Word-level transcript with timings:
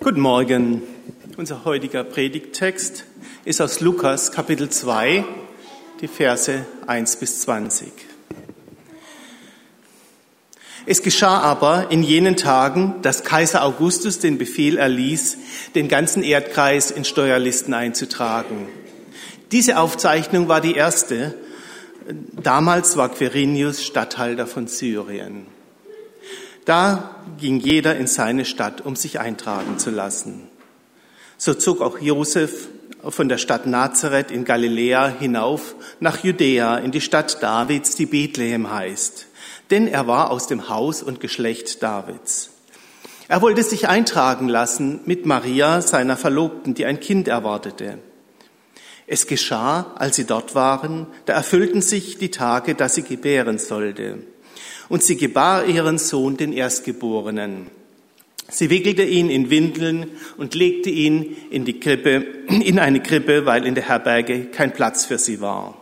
Guten 0.00 0.20
Morgen. 0.20 0.82
Unser 1.36 1.64
heutiger 1.64 2.04
Predigttext 2.04 3.04
ist 3.44 3.60
aus 3.60 3.80
Lukas 3.80 4.30
Kapitel 4.30 4.70
2, 4.70 5.24
die 6.00 6.06
Verse 6.06 6.64
1 6.86 7.16
bis 7.16 7.40
20. 7.40 7.90
Es 10.86 11.02
geschah 11.02 11.40
aber 11.40 11.90
in 11.90 12.04
jenen 12.04 12.36
Tagen, 12.36 12.94
dass 13.02 13.24
Kaiser 13.24 13.64
Augustus 13.64 14.20
den 14.20 14.38
Befehl 14.38 14.78
erließ, 14.78 15.36
den 15.74 15.88
ganzen 15.88 16.22
Erdkreis 16.22 16.92
in 16.92 17.04
Steuerlisten 17.04 17.74
einzutragen. 17.74 18.68
Diese 19.50 19.78
Aufzeichnung 19.78 20.46
war 20.46 20.60
die 20.60 20.76
erste. 20.76 21.34
Damals 22.40 22.96
war 22.96 23.08
Quirinius 23.08 23.82
Statthalter 23.82 24.46
von 24.46 24.68
Syrien. 24.68 25.57
Da 26.68 27.14
ging 27.40 27.60
jeder 27.60 27.96
in 27.96 28.06
seine 28.06 28.44
Stadt, 28.44 28.82
um 28.82 28.94
sich 28.94 29.20
eintragen 29.20 29.78
zu 29.78 29.88
lassen. 29.88 30.48
So 31.38 31.54
zog 31.54 31.80
auch 31.80 31.98
Josef 31.98 32.68
von 33.08 33.30
der 33.30 33.38
Stadt 33.38 33.64
Nazareth 33.64 34.30
in 34.30 34.44
Galiläa 34.44 35.08
hinauf 35.08 35.76
nach 35.98 36.22
Judäa 36.22 36.76
in 36.76 36.90
die 36.90 37.00
Stadt 37.00 37.42
Davids, 37.42 37.96
die 37.96 38.04
Bethlehem 38.04 38.70
heißt, 38.70 39.28
denn 39.70 39.88
er 39.88 40.08
war 40.08 40.30
aus 40.30 40.46
dem 40.46 40.68
Haus 40.68 41.02
und 41.02 41.20
Geschlecht 41.20 41.82
Davids. 41.82 42.50
Er 43.28 43.40
wollte 43.40 43.62
sich 43.62 43.88
eintragen 43.88 44.50
lassen 44.50 45.00
mit 45.06 45.24
Maria, 45.24 45.80
seiner 45.80 46.18
Verlobten, 46.18 46.74
die 46.74 46.84
ein 46.84 47.00
Kind 47.00 47.28
erwartete. 47.28 47.96
Es 49.06 49.26
geschah, 49.26 49.94
als 49.94 50.16
sie 50.16 50.26
dort 50.26 50.54
waren, 50.54 51.06
da 51.24 51.32
erfüllten 51.32 51.80
sich 51.80 52.18
die 52.18 52.30
Tage, 52.30 52.74
dass 52.74 52.94
sie 52.94 53.04
gebären 53.04 53.56
sollte. 53.56 54.18
Und 54.88 55.02
sie 55.02 55.16
gebar 55.16 55.66
ihren 55.66 55.98
Sohn, 55.98 56.36
den 56.36 56.52
Erstgeborenen. 56.52 57.66
Sie 58.50 58.70
wickelte 58.70 59.02
ihn 59.02 59.28
in 59.28 59.50
Windeln 59.50 60.06
und 60.38 60.54
legte 60.54 60.88
ihn 60.88 61.36
in 61.50 61.66
die 61.66 61.78
Krippe, 61.78 62.24
in 62.48 62.78
eine 62.78 63.00
Krippe, 63.00 63.44
weil 63.44 63.66
in 63.66 63.74
der 63.74 63.88
Herberge 63.88 64.46
kein 64.46 64.72
Platz 64.72 65.04
für 65.04 65.18
sie 65.18 65.40
war. 65.42 65.80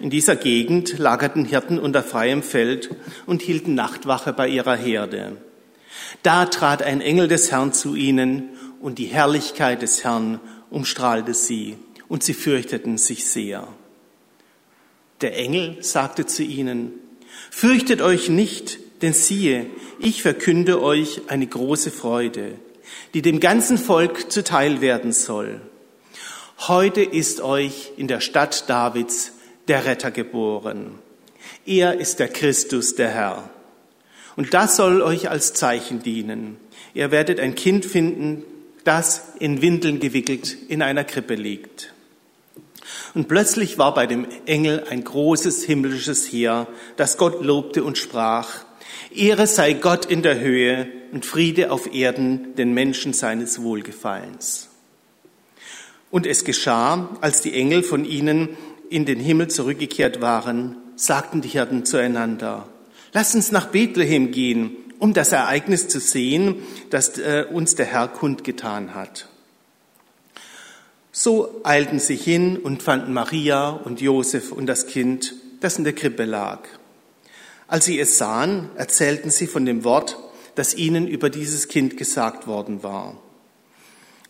In 0.00 0.10
dieser 0.10 0.36
Gegend 0.36 0.98
lagerten 0.98 1.44
Hirten 1.44 1.78
unter 1.78 2.02
freiem 2.02 2.42
Feld 2.42 2.90
und 3.26 3.42
hielten 3.42 3.74
Nachtwache 3.74 4.32
bei 4.32 4.48
ihrer 4.48 4.76
Herde. 4.76 5.36
Da 6.22 6.46
trat 6.46 6.82
ein 6.82 7.00
Engel 7.00 7.28
des 7.28 7.50
Herrn 7.50 7.72
zu 7.72 7.94
ihnen 7.94 8.50
und 8.80 8.98
die 8.98 9.06
Herrlichkeit 9.06 9.82
des 9.82 10.04
Herrn 10.04 10.40
umstrahlte 10.70 11.34
sie 11.34 11.76
und 12.08 12.22
sie 12.22 12.34
fürchteten 12.34 12.96
sich 12.96 13.26
sehr. 13.26 13.66
Der 15.20 15.36
Engel 15.36 15.82
sagte 15.82 16.26
zu 16.26 16.44
ihnen, 16.44 16.92
Fürchtet 17.50 18.02
euch 18.02 18.28
nicht, 18.28 18.78
denn 19.02 19.12
siehe, 19.12 19.66
ich 20.00 20.22
verkünde 20.22 20.82
euch 20.82 21.22
eine 21.28 21.46
große 21.46 21.90
Freude, 21.90 22.52
die 23.14 23.22
dem 23.22 23.40
ganzen 23.40 23.78
Volk 23.78 24.30
zuteil 24.30 24.80
werden 24.80 25.12
soll. 25.12 25.60
Heute 26.66 27.02
ist 27.02 27.40
euch 27.40 27.92
in 27.96 28.08
der 28.08 28.20
Stadt 28.20 28.68
Davids 28.68 29.32
der 29.68 29.84
Retter 29.84 30.10
geboren. 30.10 30.98
Er 31.64 31.98
ist 32.00 32.18
der 32.18 32.28
Christus, 32.28 32.94
der 32.94 33.10
Herr. 33.10 33.50
Und 34.36 34.54
das 34.54 34.76
soll 34.76 35.02
euch 35.02 35.30
als 35.30 35.52
Zeichen 35.52 36.02
dienen. 36.02 36.56
Ihr 36.94 37.10
werdet 37.10 37.40
ein 37.40 37.54
Kind 37.54 37.84
finden, 37.84 38.44
das 38.84 39.34
in 39.38 39.62
Windeln 39.62 40.00
gewickelt 40.00 40.56
in 40.68 40.82
einer 40.82 41.04
Krippe 41.04 41.34
liegt. 41.34 41.92
Und 43.14 43.28
plötzlich 43.28 43.78
war 43.78 43.94
bei 43.94 44.06
dem 44.06 44.26
Engel 44.46 44.84
ein 44.90 45.04
großes 45.04 45.64
himmlisches 45.64 46.30
Heer, 46.30 46.66
das 46.96 47.16
Gott 47.16 47.44
lobte 47.44 47.84
und 47.84 47.98
sprach, 47.98 48.64
Ehre 49.14 49.46
sei 49.46 49.72
Gott 49.72 50.06
in 50.06 50.22
der 50.22 50.38
Höhe 50.40 50.88
und 51.12 51.24
Friede 51.24 51.70
auf 51.70 51.92
Erden 51.94 52.54
den 52.56 52.74
Menschen 52.74 53.12
seines 53.12 53.62
Wohlgefallens. 53.62 54.68
Und 56.10 56.26
es 56.26 56.44
geschah, 56.44 57.16
als 57.20 57.40
die 57.40 57.54
Engel 57.54 57.82
von 57.82 58.04
ihnen 58.04 58.56
in 58.90 59.04
den 59.04 59.20
Himmel 59.20 59.48
zurückgekehrt 59.48 60.20
waren, 60.20 60.76
sagten 60.96 61.40
die 61.40 61.48
Hirten 61.48 61.84
zueinander, 61.84 62.68
Lass 63.12 63.34
uns 63.34 63.52
nach 63.52 63.68
Bethlehem 63.68 64.32
gehen, 64.32 64.76
um 64.98 65.14
das 65.14 65.32
Ereignis 65.32 65.88
zu 65.88 65.98
sehen, 66.00 66.56
das 66.90 67.16
äh, 67.18 67.46
uns 67.50 67.74
der 67.74 67.86
Herr 67.86 68.08
kundgetan 68.08 68.94
hat. 68.94 69.28
So 71.20 71.62
eilten 71.64 71.98
sie 71.98 72.14
hin 72.14 72.58
und 72.58 72.80
fanden 72.80 73.12
Maria 73.12 73.70
und 73.70 74.00
Josef 74.00 74.52
und 74.52 74.66
das 74.66 74.86
Kind, 74.86 75.34
das 75.58 75.76
in 75.76 75.82
der 75.82 75.92
Krippe 75.92 76.24
lag. 76.24 76.60
Als 77.66 77.86
sie 77.86 77.98
es 77.98 78.18
sahen, 78.18 78.70
erzählten 78.76 79.28
sie 79.28 79.48
von 79.48 79.66
dem 79.66 79.82
Wort, 79.82 80.16
das 80.54 80.76
ihnen 80.76 81.08
über 81.08 81.28
dieses 81.28 81.66
Kind 81.66 81.96
gesagt 81.96 82.46
worden 82.46 82.84
war. 82.84 83.20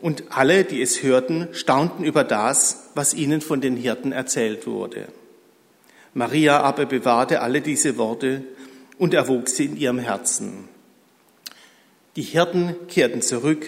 Und 0.01 0.23
alle, 0.31 0.65
die 0.65 0.81
es 0.81 1.03
hörten, 1.03 1.49
staunten 1.53 2.05
über 2.05 2.25
das, 2.25 2.89
was 2.95 3.13
ihnen 3.13 3.43
von 3.43 3.61
den 3.61 3.77
Hirten 3.77 4.13
erzählt 4.13 4.67
wurde. 4.67 5.09
Maria 6.15 6.63
aber 6.63 6.87
bewahrte 6.87 7.43
alle 7.43 7.61
diese 7.61 7.99
Worte 7.99 8.45
und 8.97 9.13
erwog 9.13 9.51
sie 9.51 9.67
in 9.67 9.77
ihrem 9.77 9.99
Herzen. 9.99 10.71
Die 12.17 12.23
Hirten 12.23 12.75
kehrten 12.89 13.21
zurück, 13.21 13.67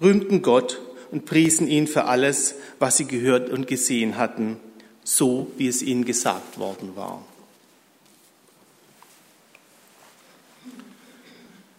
rühmten 0.00 0.40
Gott 0.40 0.80
und 1.14 1.26
priesen 1.26 1.68
ihn 1.68 1.86
für 1.86 2.06
alles, 2.06 2.56
was 2.80 2.96
sie 2.96 3.04
gehört 3.04 3.48
und 3.48 3.68
gesehen 3.68 4.18
hatten, 4.18 4.56
so 5.04 5.46
wie 5.56 5.68
es 5.68 5.80
ihnen 5.80 6.04
gesagt 6.04 6.58
worden 6.58 6.96
war. 6.96 7.24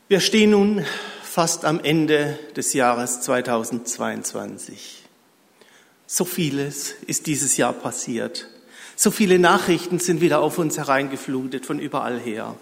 Wir 0.08 0.22
stehen 0.22 0.52
nun 0.52 0.86
fast 1.22 1.66
am 1.66 1.82
Ende 1.82 2.40
des 2.56 2.72
Jahres 2.72 3.20
2022. 3.22 5.04
So 6.08 6.24
vieles 6.24 6.94
ist 7.06 7.28
dieses 7.28 7.58
Jahr 7.58 7.74
passiert. 7.74 8.48
So 8.96 9.12
viele 9.12 9.38
Nachrichten 9.38 10.00
sind 10.00 10.22
wieder 10.22 10.40
auf 10.40 10.58
uns 10.60 10.78
hereingeflutet 10.78 11.66
von 11.66 11.80
überall 11.80 12.22
her. 12.22 12.56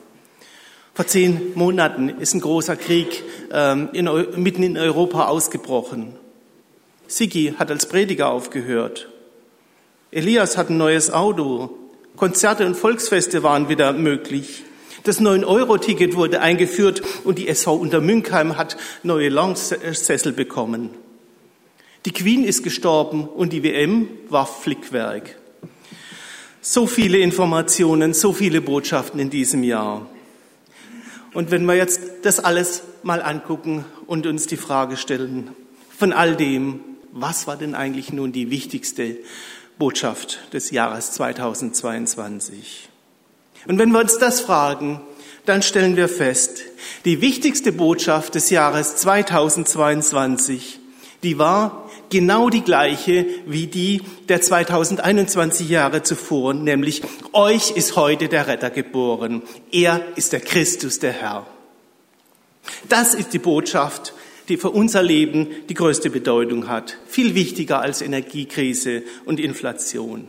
Vor 0.95 1.06
zehn 1.06 1.51
Monaten 1.53 2.09
ist 2.09 2.33
ein 2.33 2.41
großer 2.41 2.78
Krieg 2.78 3.23
ähm, 3.51 3.89
in, 3.94 4.06
mitten 4.41 4.63
in 4.63 4.75
Europa 4.75 5.28
ausgebrochen. 5.28 6.17
Sigi 7.07 7.55
hat 7.57 7.69
als 7.69 7.87
Prediger 7.87 8.29
aufgehört. 8.29 9.09
Elias 10.11 10.57
hat 10.57 10.69
ein 10.69 10.77
neues 10.77 11.11
Auto. 11.11 11.77
Konzerte 12.15 12.65
und 12.65 12.75
Volksfeste 12.75 13.43
waren 13.43 13.69
wieder 13.69 13.93
möglich. 13.93 14.63
Das 15.03 15.19
9-Euro-Ticket 15.19 16.15
wurde 16.15 16.39
eingeführt 16.39 17.01
und 17.23 17.37
die 17.37 17.49
SV 17.49 17.75
Untermünkheim 17.75 18.57
hat 18.57 18.77
neue 19.03 19.29
Lounge-Sessel 19.29 20.31
bekommen. 20.31 20.91
Die 22.05 22.11
Queen 22.11 22.43
ist 22.43 22.63
gestorben 22.63 23.27
und 23.27 23.53
die 23.53 23.63
WM 23.63 24.07
war 24.29 24.45
Flickwerk. 24.45 25.35
So 26.61 26.87
viele 26.87 27.17
Informationen, 27.17 28.13
so 28.13 28.31
viele 28.31 28.61
Botschaften 28.61 29.19
in 29.19 29.29
diesem 29.29 29.63
Jahr. 29.63 30.07
Und 31.33 31.51
wenn 31.51 31.65
wir 31.65 31.75
jetzt 31.75 32.01
das 32.21 32.39
alles 32.39 32.83
mal 33.01 33.21
angucken 33.21 33.85
und 34.05 34.27
uns 34.27 34.47
die 34.47 34.57
Frage 34.57 34.95
stellen, 34.95 35.49
von 35.97 36.13
all 36.13 36.35
dem, 36.35 36.79
was 37.13 37.46
war 37.46 37.57
denn 37.57 37.75
eigentlich 37.75 38.12
nun 38.12 38.31
die 38.31 38.50
wichtigste 38.50 39.18
Botschaft 39.78 40.40
des 40.51 40.72
Jahres 40.72 41.12
2022? 41.12 42.90
Und 43.68 43.78
wenn 43.78 43.91
wir 43.91 44.00
uns 44.00 44.18
das 44.18 44.41
fragen, 44.41 45.00
dann 45.46 45.62
stellen 45.62 45.96
wir 45.96 46.09
fest, 46.09 46.63
die 47.06 47.22
wichtigste 47.22 47.72
Botschaft 47.72 48.34
des 48.34 48.50
Jahres 48.50 48.96
2022, 48.96 50.79
die 51.22 51.38
war 51.38 51.90
genau 52.09 52.50
die 52.50 52.63
gleiche 52.63 53.28
wie 53.45 53.68
die 53.68 54.01
der 54.28 54.41
2021 54.41 55.69
Jahre 55.69 56.01
zuvor, 56.01 56.53
nämlich 56.53 57.03
euch 57.31 57.72
ist 57.72 57.95
heute 57.95 58.28
der 58.28 58.47
Retter 58.47 58.72
geboren. 58.72 59.44
Er 59.71 60.01
ist 60.16 60.33
der 60.33 60.42
Christus, 60.42 61.00
der 61.00 61.13
Herr. 61.13 61.45
Das 62.89 63.13
ist 63.13 63.33
die 63.33 63.39
Botschaft, 63.39 64.13
die 64.50 64.57
für 64.57 64.69
unser 64.69 65.01
Leben 65.01 65.48
die 65.69 65.74
größte 65.74 66.10
Bedeutung 66.10 66.68
hat, 66.68 66.98
viel 67.07 67.36
wichtiger 67.36 67.80
als 67.80 68.01
Energiekrise 68.01 69.04
und 69.25 69.40
Inflation. 69.40 70.28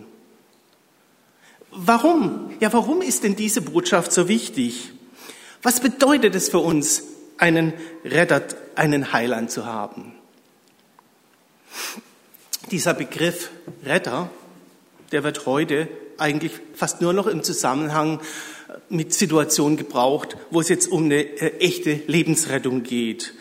Warum? 1.70 2.54
Ja, 2.60 2.72
warum 2.72 3.02
ist 3.02 3.24
denn 3.24 3.34
diese 3.34 3.60
Botschaft 3.60 4.12
so 4.12 4.28
wichtig? 4.28 4.92
Was 5.62 5.80
bedeutet 5.80 6.34
es 6.34 6.48
für 6.48 6.58
uns, 6.58 7.02
einen 7.36 7.72
Retter, 8.04 8.42
einen 8.76 9.12
Heiland 9.12 9.50
zu 9.50 9.66
haben? 9.66 10.12
Dieser 12.70 12.94
Begriff 12.94 13.50
Retter, 13.84 14.30
der 15.10 15.24
wird 15.24 15.46
heute 15.46 15.88
eigentlich 16.16 16.52
fast 16.74 17.00
nur 17.00 17.12
noch 17.12 17.26
im 17.26 17.42
Zusammenhang 17.42 18.20
mit 18.88 19.12
Situationen 19.12 19.76
gebraucht, 19.76 20.36
wo 20.50 20.60
es 20.60 20.68
jetzt 20.68 20.86
um 20.86 21.04
eine 21.04 21.22
äh, 21.22 21.58
echte 21.58 22.00
Lebensrettung 22.06 22.84
geht 22.84 23.34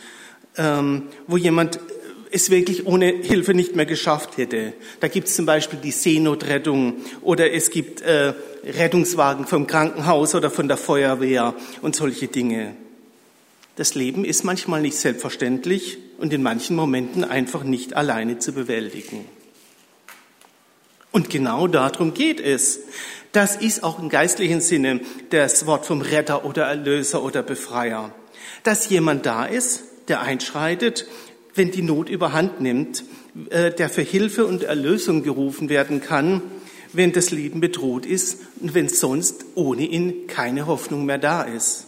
ähm, 0.57 1.03
wo 1.27 1.38
jemand 1.38 1.79
es 2.31 2.50
wirklich 2.50 2.88
ohne 2.88 3.05
Hilfe 3.05 3.53
nicht 3.53 3.75
mehr 3.75 3.85
geschafft 3.85 4.38
hätte. 4.38 4.73
Da 5.00 5.07
gibt 5.07 5.27
es 5.27 5.35
zum 5.35 5.45
Beispiel 5.45 5.79
die 5.79 5.91
Seenotrettung 5.91 6.95
oder 7.21 7.51
es 7.53 7.69
gibt 7.69 8.01
äh, 8.01 8.33
Rettungswagen 8.63 9.45
vom 9.45 9.67
Krankenhaus 9.67 10.33
oder 10.33 10.50
von 10.50 10.67
der 10.67 10.77
Feuerwehr 10.77 11.53
und 11.83 11.95
solche 11.95 12.27
Dinge. 12.27 12.75
Das 13.75 13.94
Leben 13.94 14.25
ist 14.25 14.44
manchmal 14.44 14.81
nicht 14.81 14.97
selbstverständlich 14.97 16.00
und 16.17 16.33
in 16.33 16.41
manchen 16.41 16.75
Momenten 16.75 17.23
einfach 17.23 17.63
nicht 17.63 17.95
alleine 17.95 18.39
zu 18.39 18.53
bewältigen. 18.53 19.25
Und 21.11 21.29
genau 21.29 21.67
darum 21.67 22.15
geht 22.15 22.39
es. 22.39 22.79
Das 23.31 23.55
ist 23.55 23.83
auch 23.83 24.00
im 24.00 24.09
geistlichen 24.09 24.61
Sinne 24.61 25.01
das 25.29 25.67
Wort 25.67 25.85
vom 25.85 26.01
Retter 26.01 26.45
oder 26.45 26.63
Erlöser 26.63 27.23
oder 27.23 27.44
Befreier. 27.44 28.13
Dass 28.63 28.89
jemand 28.89 29.25
da 29.27 29.45
ist, 29.45 29.83
der 30.07 30.21
einschreitet, 30.21 31.05
wenn 31.55 31.71
die 31.71 31.81
Not 31.81 32.09
überhand 32.09 32.61
nimmt, 32.61 33.03
äh, 33.50 33.71
der 33.71 33.89
für 33.89 34.01
Hilfe 34.01 34.45
und 34.45 34.63
Erlösung 34.63 35.23
gerufen 35.23 35.69
werden 35.69 36.01
kann, 36.01 36.41
wenn 36.94 37.11
das 37.11 37.31
Leben 37.31 37.59
bedroht 37.59 38.05
ist 38.05 38.39
und 38.59 38.73
wenn 38.73 38.88
sonst 38.88 39.45
ohne 39.55 39.83
ihn 39.85 40.27
keine 40.27 40.67
Hoffnung 40.67 41.05
mehr 41.05 41.17
da 41.17 41.41
ist. 41.44 41.88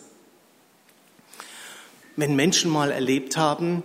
Wenn 2.16 2.36
Menschen 2.36 2.72
mal 2.72 2.92
erlebt 2.92 3.38
haben, 3.38 3.84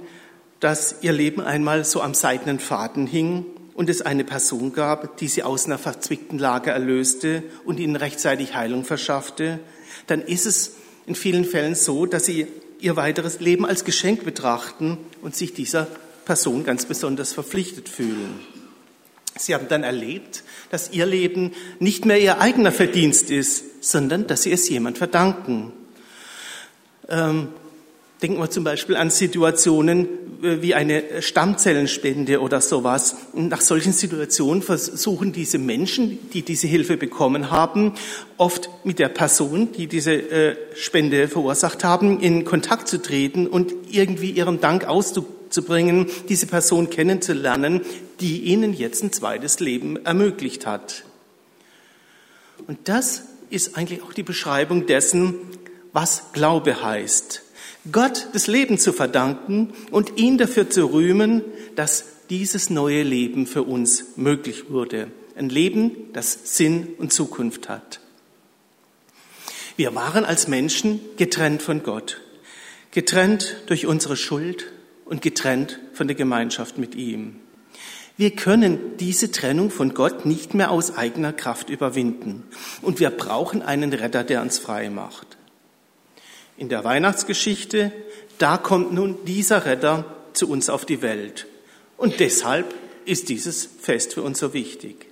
dass 0.61 0.97
ihr 1.03 1.13
Leben 1.13 1.41
einmal 1.41 1.85
so 1.85 2.01
am 2.01 2.15
seidenen 2.15 2.59
Faden 2.59 3.07
hing 3.07 3.45
und 3.75 3.91
es 3.91 4.03
eine 4.03 4.25
Person 4.25 4.73
gab, 4.73 5.17
die 5.19 5.29
sie 5.29 5.43
aus 5.43 5.67
einer 5.67 5.79
verzwickten 5.79 6.39
Lage 6.39 6.71
erlöste 6.71 7.43
und 7.65 7.81
ihnen 7.81 7.97
rechtzeitig 7.97 8.55
Heilung 8.55 8.85
verschaffte, 8.85 9.59
dann 10.07 10.23
ist 10.23 10.47
es 10.47 10.77
in 11.07 11.15
vielen 11.15 11.45
Fällen 11.45 11.75
so, 11.75 12.07
dass 12.07 12.27
sie 12.27 12.47
ihr 12.83 12.97
weiteres 12.97 13.41
Leben 13.41 13.67
als 13.67 13.85
Geschenk 13.85 14.25
betrachten 14.25 14.99
und 15.23 15.37
sich 15.37 15.55
dieser 15.55 15.87
Person 16.25 16.65
ganz 16.65 16.87
besonders 16.87 17.33
verpflichtet 17.33 17.89
fühlen. 17.89 18.41
Sie 19.37 19.55
haben 19.55 19.69
dann 19.69 19.85
erlebt, 19.85 20.43
dass 20.71 20.91
ihr 20.91 21.07
Leben 21.07 21.53
nicht 21.79 22.05
mehr 22.05 22.21
ihr 22.21 22.41
eigener 22.41 22.73
Verdienst 22.73 23.31
ist, 23.31 23.83
sondern 23.83 24.27
dass 24.27 24.43
sie 24.43 24.53
es 24.53 24.69
jemand 24.69 24.99
verdanken. 24.99 25.73
Denken 28.23 28.39
wir 28.39 28.51
zum 28.51 28.65
Beispiel 28.65 28.97
an 28.97 29.11
Situationen 29.11 30.09
äh, 30.43 30.63
wie 30.63 30.75
eine 30.75 31.23
Stammzellenspende 31.23 32.41
oder 32.41 32.61
sowas. 32.61 33.17
nach 33.35 33.61
solchen 33.61 33.93
Situationen 33.93 34.63
versuchen 34.63 35.33
diese 35.33 35.59
Menschen, 35.59 36.19
die 36.33 36.43
diese 36.43 36.67
Hilfe 36.67 36.97
bekommen 36.97 37.51
haben, 37.51 37.95
oft 38.37 38.71
mit 38.85 38.99
der 38.99 39.09
Person, 39.09 39.73
die 39.73 39.87
diese 39.87 40.13
äh, 40.13 40.57
Spende 40.75 41.29
verursacht 41.29 41.85
haben, 41.85 42.21
in 42.21 42.45
Kontakt 42.45 42.89
zu 42.89 43.01
treten 43.01 43.47
und 43.47 43.73
irgendwie 43.91 44.31
ihren 44.31 44.61
Dank 44.61 44.85
auszubringen, 44.85 46.07
diese 46.29 46.47
Person 46.47 46.91
kennenzulernen, 46.91 47.83
die 48.21 48.41
ihnen 48.43 48.75
jetzt 48.75 49.03
ein 49.03 49.13
zweites 49.13 49.61
Leben 49.61 50.05
ermöglicht 50.05 50.67
hat. 50.67 51.05
Und 52.67 52.79
das 52.85 53.23
ist 53.49 53.77
eigentlich 53.77 54.03
auch 54.03 54.13
die 54.13 54.23
Beschreibung 54.23 54.87
dessen, 54.87 55.35
was 55.93 56.33
Glaube 56.33 56.83
heißt. 56.83 57.43
Gott 57.93 58.29
das 58.33 58.47
Leben 58.47 58.79
zu 58.79 58.93
verdanken 58.93 59.73
und 59.91 60.19
ihn 60.19 60.39
dafür 60.39 60.69
zu 60.69 60.87
rühmen, 60.87 61.43
dass 61.77 62.05
dieses 62.29 62.71
neue 62.71 63.03
Leben 63.03 63.47
für 63.47 63.63
uns 63.63 64.17
möglich 64.17 64.71
wurde. 64.71 65.11
Ein 65.37 65.49
Leben, 65.49 65.93
das 66.13 66.57
Sinn 66.57 66.89
und 66.99 67.13
Zukunft 67.13 67.69
hat. 67.69 68.01
Wir 69.77 69.95
waren 69.95 70.25
als 70.25 70.47
Menschen 70.47 71.01
getrennt 71.17 71.63
von 71.63 71.83
Gott, 71.83 72.21
getrennt 72.91 73.57
durch 73.67 73.87
unsere 73.87 74.17
Schuld 74.17 74.71
und 75.07 75.23
getrennt 75.23 75.81
von 75.95 76.07
der 76.07 76.17
Gemeinschaft 76.17 76.77
mit 76.77 76.95
ihm. 76.95 77.37
Wir 78.19 78.33
können 78.33 78.99
diese 78.99 79.33
Trennung 79.33 79.71
von 79.71 79.95
Gott 79.95 80.27
nicht 80.27 80.53
mehr 80.53 80.71
aus 80.71 80.95
eigener 80.95 81.33
Kraft 81.33 81.71
überwinden 81.71 82.43
und 82.83 83.01
wir 83.01 83.09
brauchen 83.09 83.63
einen 83.63 83.95
Retter, 83.95 84.25
der 84.25 84.43
uns 84.43 84.59
frei 84.59 84.91
macht 84.91 85.30
in 86.61 86.69
der 86.69 86.85
Weihnachtsgeschichte, 86.85 87.91
da 88.37 88.59
kommt 88.59 88.93
nun 88.93 89.25
dieser 89.25 89.65
Retter 89.65 90.05
zu 90.35 90.49
uns 90.49 90.69
auf 90.69 90.85
die 90.85 91.01
Welt. 91.01 91.47
Und 91.97 92.21
deshalb 92.21 92.75
ist 93.07 93.31
dieses 93.31 93.65
Fest 93.65 94.13
für 94.13 94.23
uns 94.23 94.39
so 94.39 94.53
wichtig. 94.53 95.07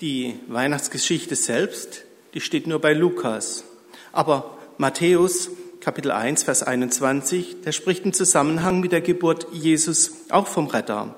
Die 0.00 0.38
Weihnachtsgeschichte 0.46 1.34
selbst, 1.34 2.04
die 2.34 2.40
steht 2.40 2.68
nur 2.68 2.80
bei 2.80 2.92
Lukas. 2.92 3.64
Aber 4.12 4.56
Matthäus 4.78 5.50
Kapitel 5.80 6.12
1, 6.12 6.44
Vers 6.44 6.62
21, 6.62 7.62
der 7.64 7.72
spricht 7.72 8.04
im 8.04 8.12
Zusammenhang 8.12 8.78
mit 8.78 8.92
der 8.92 9.00
Geburt 9.00 9.48
Jesus 9.52 10.12
auch 10.28 10.46
vom 10.46 10.68
Retter. 10.68 11.16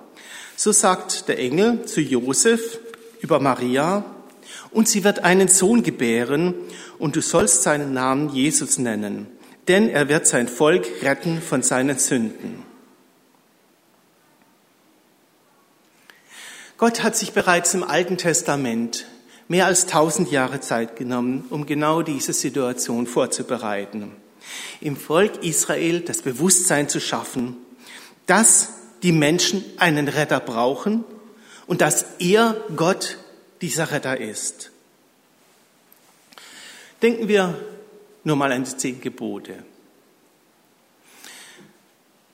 So 0.56 0.72
sagt 0.72 1.28
der 1.28 1.38
Engel 1.38 1.84
zu 1.84 2.00
Josef 2.00 2.78
über 3.20 3.38
Maria, 3.38 4.04
und 4.70 4.88
sie 4.88 5.04
wird 5.04 5.24
einen 5.24 5.48
Sohn 5.48 5.82
gebären, 5.82 6.54
und 6.98 7.14
du 7.16 7.20
sollst 7.20 7.62
seinen 7.62 7.92
Namen 7.92 8.30
Jesus 8.34 8.78
nennen, 8.78 9.28
denn 9.68 9.88
er 9.88 10.08
wird 10.08 10.26
sein 10.26 10.48
Volk 10.48 10.86
retten 11.02 11.40
von 11.40 11.62
seinen 11.62 11.98
Sünden. 11.98 12.64
Gott 16.76 17.02
hat 17.02 17.16
sich 17.16 17.32
bereits 17.32 17.74
im 17.74 17.82
Alten 17.82 18.18
Testament 18.18 19.06
mehr 19.48 19.66
als 19.66 19.86
tausend 19.86 20.30
Jahre 20.30 20.60
Zeit 20.60 20.96
genommen, 20.96 21.44
um 21.50 21.66
genau 21.66 22.02
diese 22.02 22.32
Situation 22.32 23.06
vorzubereiten. 23.06 24.12
Im 24.80 24.96
Volk 24.96 25.42
Israel 25.42 26.00
das 26.00 26.22
Bewusstsein 26.22 26.88
zu 26.88 27.00
schaffen, 27.00 27.56
dass 28.26 28.74
die 29.02 29.12
Menschen 29.12 29.64
einen 29.78 30.06
Retter 30.06 30.40
brauchen 30.40 31.04
und 31.66 31.80
dass 31.80 32.04
er, 32.18 32.56
Gott, 32.76 33.18
dieser 33.60 33.90
Retter 33.90 34.18
ist. 34.18 34.70
Denken 37.02 37.28
wir 37.28 37.58
nur 38.24 38.36
mal 38.36 38.52
an 38.52 38.64
die 38.64 38.76
zehn 38.76 39.00
Gebote. 39.00 39.64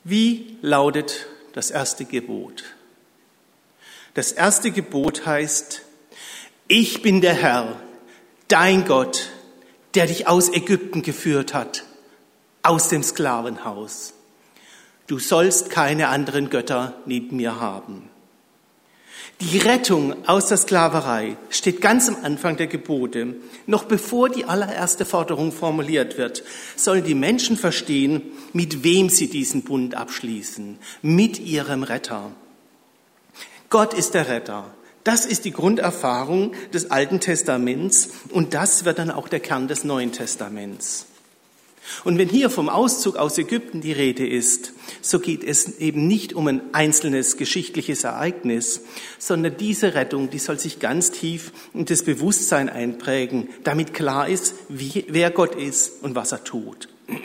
Wie 0.05 0.59
lautet 0.61 1.26
das 1.53 1.71
erste 1.71 2.05
Gebot? 2.05 2.65
Das 4.15 4.32
erste 4.32 4.71
Gebot 4.71 5.26
heißt, 5.26 5.82
ich 6.69 7.03
bin 7.03 7.21
der 7.21 7.35
Herr, 7.35 7.81
dein 8.49 8.85
Gott, 8.87 9.31
der 9.94 10.06
dich 10.06 10.27
aus 10.29 10.49
Ägypten 10.53 11.03
geführt 11.03 11.55
hat, 11.55 11.85
aus 12.62 12.88
dem 12.88 13.03
Sklavenhaus. 13.03 14.15
Du 15.06 15.19
sollst 15.19 15.70
keine 15.70 16.09
anderen 16.09 16.49
Götter 16.49 16.94
neben 17.06 17.37
mir 17.37 17.61
haben. 17.61 18.09
Die 19.40 19.58
Rettung 19.58 20.14
aus 20.28 20.46
der 20.46 20.56
Sklaverei 20.56 21.36
steht 21.50 21.81
ganz 21.81 22.08
am 22.08 22.16
Anfang 22.22 22.56
der 22.56 22.69
Gebote. 22.69 23.34
Noch 23.67 23.84
bevor 23.84 24.29
die 24.29 24.44
allererste 24.44 25.05
Forderung 25.05 25.50
formuliert 25.50 26.17
wird, 26.17 26.44
sollen 26.76 27.05
die 27.05 27.14
Menschen 27.14 27.56
verstehen, 27.56 28.22
mit 28.53 28.84
wem 28.84 29.08
sie 29.08 29.29
diesen 29.29 29.62
Bund 29.62 29.96
abschließen. 29.96 30.79
Mit 31.03 31.41
ihrem 31.41 31.82
Retter. 31.82 32.31
Gott 33.70 33.93
ist 33.93 34.14
der 34.14 34.29
Retter. 34.29 34.72
Das 35.03 35.26
ist 35.26 35.44
die 35.44 35.50
Grunderfahrung 35.50 36.53
des 36.72 36.91
Alten 36.91 37.20
Testaments 37.20 38.10
und 38.31 38.55
das 38.55 38.84
wird 38.84 38.98
dann 38.98 39.10
auch 39.10 39.29
der 39.29 39.41
Kern 39.41 39.69
des 39.69 39.84
Neuen 39.84 40.12
Testaments. 40.12 41.06
Und 42.05 42.19
wenn 42.19 42.29
hier 42.29 42.50
vom 42.50 42.69
Auszug 42.69 43.17
aus 43.17 43.38
Ägypten 43.38 43.81
die 43.81 43.93
Rede 43.93 44.26
ist, 44.26 44.72
so 45.00 45.19
geht 45.19 45.44
es 45.44 45.79
eben 45.79 46.06
nicht 46.06 46.32
um 46.32 46.46
ein 46.46 46.62
einzelnes 46.72 47.36
geschichtliches 47.36 48.05
Ereignis, 48.05 48.82
sondern 49.19 49.56
diese 49.56 49.94
Rettung, 49.94 50.31
die 50.31 50.38
soll 50.38 50.58
sich 50.58 50.81
ganz 50.81 51.10
tief 51.10 51.53
in 51.74 51.84
das 51.84 52.03
Bewusstsein 52.03 52.69
einprägen, 52.69 53.48
damit 53.64 53.94
klar 53.94 54.29
ist, 54.29 54.55
wie, 54.69 55.05
wer 55.08 55.31
Gott 55.31 55.55
ist 55.55 56.03
und 56.03 56.14
was 56.14 56.32
er 56.32 56.44
tut. 56.44 56.88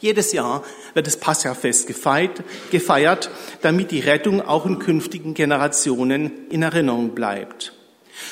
Jedes 0.00 0.32
Jahr 0.32 0.64
wird 0.94 1.06
das 1.06 1.16
Passafest 1.16 1.86
gefeiert, 1.86 3.30
damit 3.62 3.92
die 3.92 4.00
Rettung 4.00 4.42
auch 4.42 4.66
in 4.66 4.80
künftigen 4.80 5.32
Generationen 5.32 6.48
in 6.50 6.62
Erinnerung 6.62 7.14
bleibt. 7.14 7.72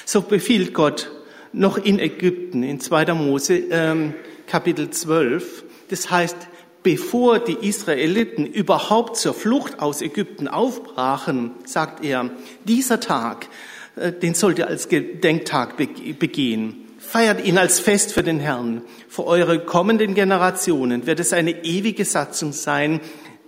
So 0.04 0.22
befiehlt 0.22 0.74
Gott 0.74 1.12
noch 1.52 1.78
in 1.78 2.00
Ägypten, 2.00 2.64
in 2.64 2.80
2. 2.80 3.14
Mose, 3.14 3.62
ähm, 3.70 4.14
Kapitel 4.50 4.90
12. 4.90 5.62
Das 5.90 6.10
heißt, 6.10 6.36
bevor 6.82 7.38
die 7.38 7.68
Israeliten 7.68 8.46
überhaupt 8.46 9.16
zur 9.16 9.32
Flucht 9.32 9.78
aus 9.78 10.02
Ägypten 10.02 10.48
aufbrachen, 10.48 11.52
sagt 11.64 12.04
er, 12.04 12.30
dieser 12.64 12.98
Tag, 12.98 13.46
äh, 13.94 14.10
den 14.10 14.34
sollt 14.34 14.58
ihr 14.58 14.66
als 14.66 14.88
Gedenktag 14.88 15.76
begehen. 15.76 16.88
Feiert 16.98 17.44
ihn 17.46 17.58
als 17.58 17.78
Fest 17.78 18.12
für 18.12 18.24
den 18.24 18.40
Herrn. 18.40 18.82
Für 19.08 19.24
eure 19.24 19.64
kommenden 19.64 20.14
Generationen 20.14 21.06
wird 21.06 21.20
es 21.20 21.32
eine 21.32 21.64
ewige 21.64 22.04
Satzung 22.04 22.52
sein, 22.52 23.00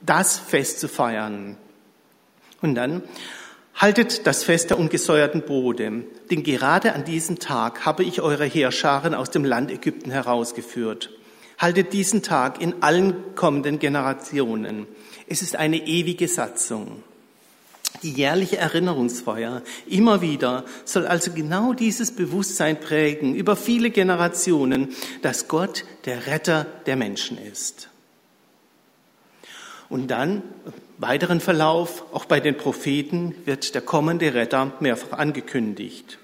das 0.07 0.39
Fest 0.39 0.79
zu 0.79 0.87
feiern. 0.87 1.57
Und 2.61 2.77
dann 2.77 3.03
Haltet 3.75 4.27
das 4.27 4.45
Fest 4.45 4.71
der 4.71 4.79
ungesäuerten 4.79 5.43
Brote, 5.43 6.05
denn 6.31 6.43
gerade 6.43 6.93
an 6.93 7.05
diesem 7.05 7.39
Tag 7.39 7.85
habe 7.85 8.05
ich 8.05 8.21
eure 8.21 8.45
Heerscharen 8.45 9.15
aus 9.15 9.31
dem 9.31 9.45
Land 9.45 9.71
Ägypten 9.71 10.11
herausgeführt. 10.11 11.11
Haltet 11.59 11.93
diesen 11.93 12.23
Tag 12.23 12.61
in 12.61 12.83
allen 12.83 13.35
kommenden 13.35 13.79
Generationen. 13.79 14.87
Es 15.27 15.43
ist 15.43 15.57
eine 15.57 15.79
ewige 15.87 16.29
Satzung. 16.29 17.03
Die 18.03 18.13
jährliche 18.13 18.57
Erinnerungsfeier 18.57 19.63
immer 19.87 20.21
wieder 20.23 20.65
soll 20.85 21.07
also 21.07 21.31
genau 21.33 21.73
dieses 21.73 22.11
Bewusstsein 22.13 22.81
prägen 22.81 23.35
über 23.35 23.55
viele 23.55 23.91
Generationen, 23.91 24.95
dass 25.23 25.47
Gott 25.47 25.85
der 26.05 26.27
Retter 26.27 26.67
der 26.87 26.97
Menschen 26.97 27.39
ist. 27.39 27.89
Und 29.93 30.11
dann, 30.11 30.43
weiteren 30.97 31.39
Verlauf, 31.39 32.07
auch 32.15 32.25
bei 32.25 32.41
den 32.41 32.57
Propheten 32.57 33.35
wird 33.45 33.75
der 33.75 33.83
kommende 33.83 34.33
Retter 34.33 34.73
mehrfach 34.81 35.19
angekündigt. 35.19 36.19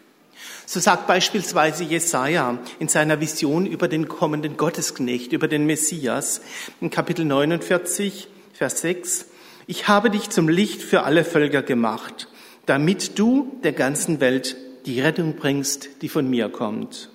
So 0.64 0.80
sagt 0.80 1.06
beispielsweise 1.06 1.84
Jesaja 1.84 2.56
in 2.78 2.88
seiner 2.88 3.20
Vision 3.20 3.66
über 3.66 3.86
den 3.86 4.08
kommenden 4.08 4.56
Gottesknecht, 4.56 5.34
über 5.34 5.48
den 5.48 5.66
Messias, 5.66 6.40
in 6.80 6.88
Kapitel 6.88 7.26
49, 7.26 8.28
Vers 8.54 8.80
6, 8.80 9.26
ich 9.66 9.86
habe 9.86 10.08
dich 10.08 10.30
zum 10.30 10.48
Licht 10.48 10.80
für 10.80 11.02
alle 11.02 11.22
Völker 11.22 11.60
gemacht, 11.60 12.28
damit 12.64 13.18
du 13.18 13.60
der 13.64 13.72
ganzen 13.72 14.18
Welt 14.20 14.56
die 14.86 14.98
Rettung 15.02 15.36
bringst, 15.36 16.00
die 16.00 16.08
von 16.08 16.26
mir 16.30 16.48
kommt. 16.48 17.10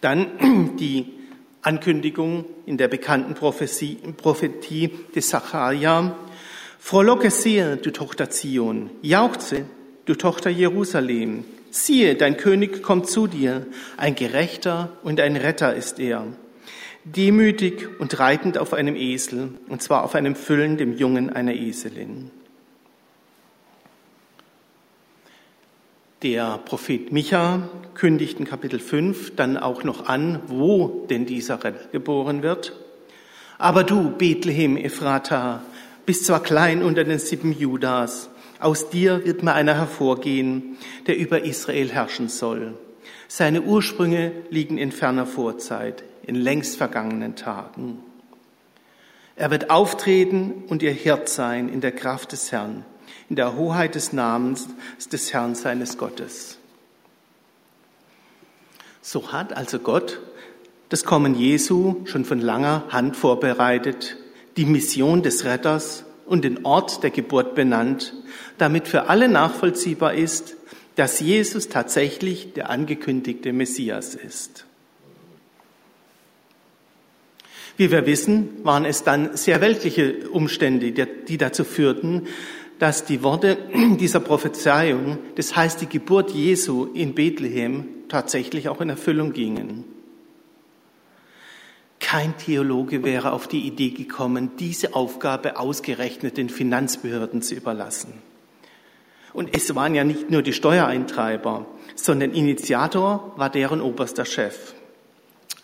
Dann 0.00 0.78
die 0.78 1.19
Ankündigung 1.62 2.44
in 2.66 2.76
der 2.76 2.88
bekannten 2.88 3.34
Prophetie, 3.34 3.98
Prophetie 4.16 4.90
des 5.14 5.30
Sacharja. 5.30 6.16
Frohlocke 6.78 7.30
sehr, 7.30 7.76
du 7.76 7.90
Tochter 7.90 8.30
Zion, 8.30 8.90
jauchze, 9.02 9.66
du 10.06 10.14
Tochter 10.14 10.50
Jerusalem. 10.50 11.44
Siehe, 11.70 12.14
dein 12.14 12.36
König 12.36 12.82
kommt 12.82 13.08
zu 13.08 13.26
dir, 13.26 13.66
ein 13.96 14.14
Gerechter 14.14 14.96
und 15.02 15.20
ein 15.20 15.36
Retter 15.36 15.74
ist 15.74 16.00
er 16.00 16.26
demütig 17.04 17.88
und 17.98 18.18
reitend 18.18 18.58
auf 18.58 18.72
einem 18.72 18.96
Esel, 18.96 19.50
und 19.68 19.82
zwar 19.82 20.04
auf 20.04 20.14
einem 20.14 20.36
Füllen, 20.36 20.76
dem 20.76 20.96
Jungen 20.96 21.30
einer 21.30 21.54
Eselin. 21.54 22.30
Der 26.22 26.58
Prophet 26.58 27.12
Micha 27.12 27.70
kündigt 27.94 28.38
in 28.40 28.44
Kapitel 28.44 28.78
5 28.78 29.36
dann 29.36 29.56
auch 29.56 29.84
noch 29.84 30.06
an, 30.06 30.40
wo 30.48 31.06
denn 31.08 31.24
dieser 31.24 31.64
Retter 31.64 31.88
geboren 31.92 32.42
wird. 32.42 32.74
Aber 33.56 33.84
du, 33.84 34.10
Bethlehem 34.10 34.76
Ephrata, 34.76 35.62
bist 36.04 36.26
zwar 36.26 36.42
klein 36.42 36.82
unter 36.82 37.04
den 37.04 37.18
Sippen 37.18 37.58
Judas, 37.58 38.28
aus 38.58 38.90
dir 38.90 39.24
wird 39.24 39.42
mir 39.42 39.54
einer 39.54 39.74
hervorgehen, 39.74 40.76
der 41.06 41.16
über 41.16 41.42
Israel 41.42 41.88
herrschen 41.90 42.28
soll. 42.28 42.74
Seine 43.26 43.62
Ursprünge 43.62 44.32
liegen 44.50 44.76
in 44.76 44.92
ferner 44.92 45.24
Vorzeit 45.24 46.04
in 46.22 46.34
längst 46.34 46.76
vergangenen 46.76 47.34
Tagen. 47.34 47.98
Er 49.36 49.50
wird 49.50 49.70
auftreten 49.70 50.64
und 50.68 50.82
ihr 50.82 50.92
Hirt 50.92 51.30
sein 51.30 51.70
in 51.70 51.80
der 51.80 51.92
Kraft 51.92 52.32
des 52.32 52.52
Herrn, 52.52 52.84
in 53.30 53.36
der 53.36 53.56
Hoheit 53.56 53.94
des 53.94 54.12
Namens 54.12 54.68
des 55.10 55.32
Herrn 55.32 55.54
seines 55.54 55.96
Gottes. 55.96 56.58
So 59.00 59.32
hat 59.32 59.56
also 59.56 59.78
Gott 59.78 60.20
das 60.88 61.04
Kommen 61.04 61.36
Jesu 61.36 62.04
schon 62.04 62.24
von 62.24 62.40
langer 62.40 62.84
Hand 62.90 63.16
vorbereitet, 63.16 64.16
die 64.56 64.64
Mission 64.64 65.22
des 65.22 65.44
Retters 65.44 66.04
und 66.26 66.44
den 66.44 66.66
Ort 66.66 67.04
der 67.04 67.10
Geburt 67.10 67.54
benannt, 67.54 68.12
damit 68.58 68.88
für 68.88 69.08
alle 69.08 69.28
nachvollziehbar 69.28 70.14
ist, 70.14 70.56
dass 70.96 71.20
Jesus 71.20 71.68
tatsächlich 71.68 72.52
der 72.54 72.68
angekündigte 72.68 73.52
Messias 73.52 74.16
ist. 74.16 74.66
Wie 77.76 77.92
wir 77.92 78.04
wissen, 78.04 78.48
waren 78.64 78.84
es 78.84 79.04
dann 79.04 79.36
sehr 79.36 79.60
weltliche 79.60 80.28
Umstände, 80.28 80.92
die 80.92 81.38
dazu 81.38 81.64
führten, 81.64 82.26
dass 82.80 83.04
die 83.04 83.22
Worte 83.22 83.58
dieser 84.00 84.18
Prophezeiung, 84.18 85.18
das 85.36 85.54
heißt 85.54 85.80
die 85.82 85.86
Geburt 85.86 86.32
Jesu 86.32 86.86
in 86.92 87.14
Bethlehem, 87.14 87.86
tatsächlich 88.08 88.68
auch 88.68 88.80
in 88.80 88.90
Erfüllung 88.90 89.32
gingen. 89.32 89.84
Kein 92.00 92.36
Theologe 92.38 93.04
wäre 93.04 93.32
auf 93.32 93.46
die 93.46 93.60
Idee 93.60 93.90
gekommen, 93.90 94.52
diese 94.58 94.94
Aufgabe 94.94 95.58
ausgerechnet 95.58 96.38
den 96.38 96.48
Finanzbehörden 96.48 97.42
zu 97.42 97.54
überlassen. 97.54 98.14
Und 99.32 99.54
es 99.54 99.72
waren 99.76 99.94
ja 99.94 100.02
nicht 100.02 100.30
nur 100.30 100.42
die 100.42 100.54
Steuereintreiber, 100.54 101.66
sondern 101.94 102.32
Initiator 102.32 103.34
war 103.36 103.50
deren 103.50 103.80
oberster 103.80 104.24
Chef. 104.24 104.74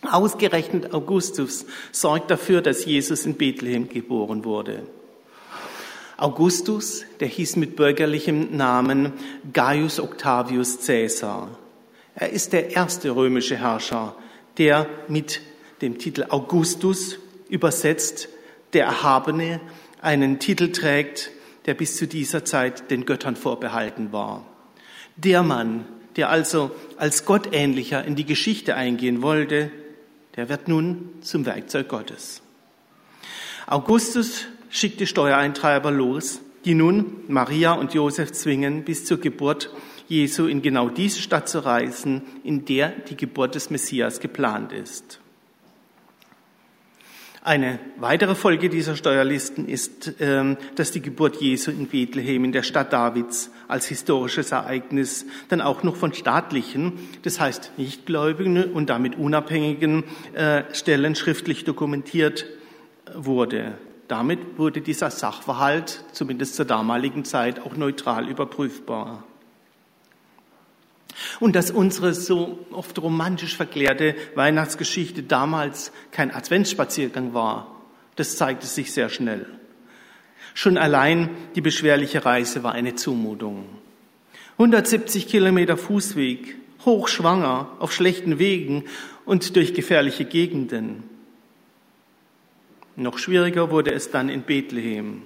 Ausgerechnet 0.09 0.93
Augustus 0.93 1.65
sorgt 1.91 2.31
dafür, 2.31 2.61
dass 2.61 2.85
Jesus 2.85 3.25
in 3.25 3.35
Bethlehem 3.35 3.89
geboren 3.89 4.45
wurde. 4.45 4.83
Augustus, 6.17 7.05
der 7.21 7.29
hieß 7.29 7.57
mit 7.57 7.77
bürgerlichem 7.77 8.57
Namen 8.57 9.13
Gaius 9.53 10.01
Octavius 10.01 10.87
Caesar. 10.87 11.59
Er 12.15 12.31
ist 12.31 12.55
der 12.55 12.71
erste 12.71 13.11
römische 13.11 13.57
Herrscher, 13.57 14.17
der 14.57 14.89
mit 15.09 15.43
dem 15.83 15.99
Titel 15.99 16.25
Augustus 16.31 17.19
übersetzt 17.51 18.29
der 18.73 18.87
Erhabene 18.87 19.61
einen 20.01 20.39
Titel 20.39 20.73
trägt, 20.73 21.31
der 21.67 21.75
bis 21.75 21.97
zu 21.97 22.07
dieser 22.07 22.45
Zeit 22.45 22.91
den 22.91 23.05
Göttern 23.05 23.37
vorbehalten 23.37 24.13
war. 24.13 24.47
Der 25.17 25.43
Mann, 25.43 25.85
der 26.17 26.31
also 26.31 26.71
als 26.97 27.27
Gottähnlicher 27.27 28.05
in 28.05 28.17
die 28.17 28.25
Geschichte 28.25 28.75
eingehen 28.75 29.21
wollte, 29.21 29.71
der 30.37 30.49
wird 30.49 30.69
nun 30.69 31.11
zum 31.21 31.45
Werkzeug 31.45 31.89
Gottes. 31.89 32.41
Augustus 33.67 34.47
schickt 34.71 35.01
die 35.01 35.07
Steuereintreiber 35.07 35.91
los, 35.91 36.41
die 36.65 36.75
nun 36.75 37.07
Maria 37.29 37.73
und 37.73 37.95
Josef 37.95 38.33
zwingen, 38.33 38.85
bis 38.85 39.05
zur 39.05 39.19
Geburt 39.21 39.71
Jesu 40.09 40.47
in 40.47 40.63
genau 40.63 40.89
diese 40.89 41.21
Stadt 41.21 41.49
zu 41.49 41.65
reisen, 41.65 42.23
in 42.45 42.65
der 42.65 42.91
die 42.91 43.17
Geburt 43.17 43.55
des 43.55 43.71
Messias 43.71 44.21
geplant 44.21 44.73
ist. 44.73 45.21
Eine 47.47 47.79
weitere 47.99 48.35
Folge 48.35 48.69
dieser 48.69 48.97
Steuerlisten 48.97 49.69
ist, 49.69 50.15
ähm, 50.19 50.57
dass 50.75 50.91
die 50.91 51.01
Geburt 51.01 51.41
Jesu 51.41 51.71
in 51.71 51.87
Bethlehem 51.87 52.43
in 52.43 52.51
der 52.51 52.65
Stadt 52.65 52.93
Davids 52.93 53.53
als 53.69 53.87
historisches 53.87 54.51
Ereignis 54.51 55.27
dann 55.49 55.61
auch 55.61 55.85
noch 55.85 55.95
von 55.95 56.13
staatlichen, 56.13 56.95
das 57.23 57.39
heißt 57.39 57.71
nichtgläubigen 57.77 58.73
und 58.73 58.91
damit 58.91 59.15
unabhängigen 59.15 60.03
äh, 60.35 60.65
Stellen 60.73 61.15
schriftlich 61.15 61.63
dokumentiert 61.63 62.47
wurde. 63.15 63.79
Damit 64.09 64.59
wurde 64.59 64.81
dieser 64.81 65.11
Sachverhalt 65.11 66.05
zumindest 66.13 66.55
zur 66.55 66.65
damaligen 66.65 67.25
Zeit 67.25 67.61
auch 67.61 67.77
neutral 67.77 68.29
überprüfbar. 68.29 69.25
Und 71.41 71.57
dass 71.57 71.71
unsere 71.71 72.15
so 72.15 72.59
oft 72.71 72.99
romantisch 73.01 73.57
verklärte 73.57 74.15
Weihnachtsgeschichte 74.35 75.23
damals 75.23 75.93
kein 76.11 76.31
Adventsspaziergang 76.31 77.35
war, 77.35 77.75
das 78.17 78.37
zeigte 78.37 78.67
sich 78.67 78.93
sehr 78.93 79.09
schnell. 79.09 79.47
Schon 80.55 80.79
allein 80.79 81.31
die 81.55 81.61
beschwerliche 81.61 82.25
Reise 82.25 82.63
war 82.63 82.73
eine 82.73 82.95
Zumutung. 82.95 83.67
170 84.53 85.29
Kilometer 85.29 85.77
Fußweg, 85.77 86.57
hochschwanger, 86.85 87.69
auf 87.79 87.93
schlechten 87.93 88.39
Wegen 88.39 88.85
und 89.27 89.57
durch 89.57 89.75
gefährliche 89.75 90.25
Gegenden. 90.25 91.03
Noch 92.97 93.19
schwieriger 93.19 93.71
wurde 93.71 93.93
es 93.93 94.11
dann 94.11 94.29
in 94.29 94.43
Bethlehem. 94.43 95.23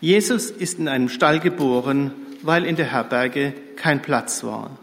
Jesus 0.00 0.50
ist 0.50 0.78
in 0.78 0.88
einem 0.88 1.08
Stall 1.08 1.38
geboren, 1.38 2.12
weil 2.42 2.64
in 2.64 2.76
der 2.76 2.86
Herberge 2.86 3.54
kein 3.76 4.02
Platz 4.02 4.42
war. 4.42 4.78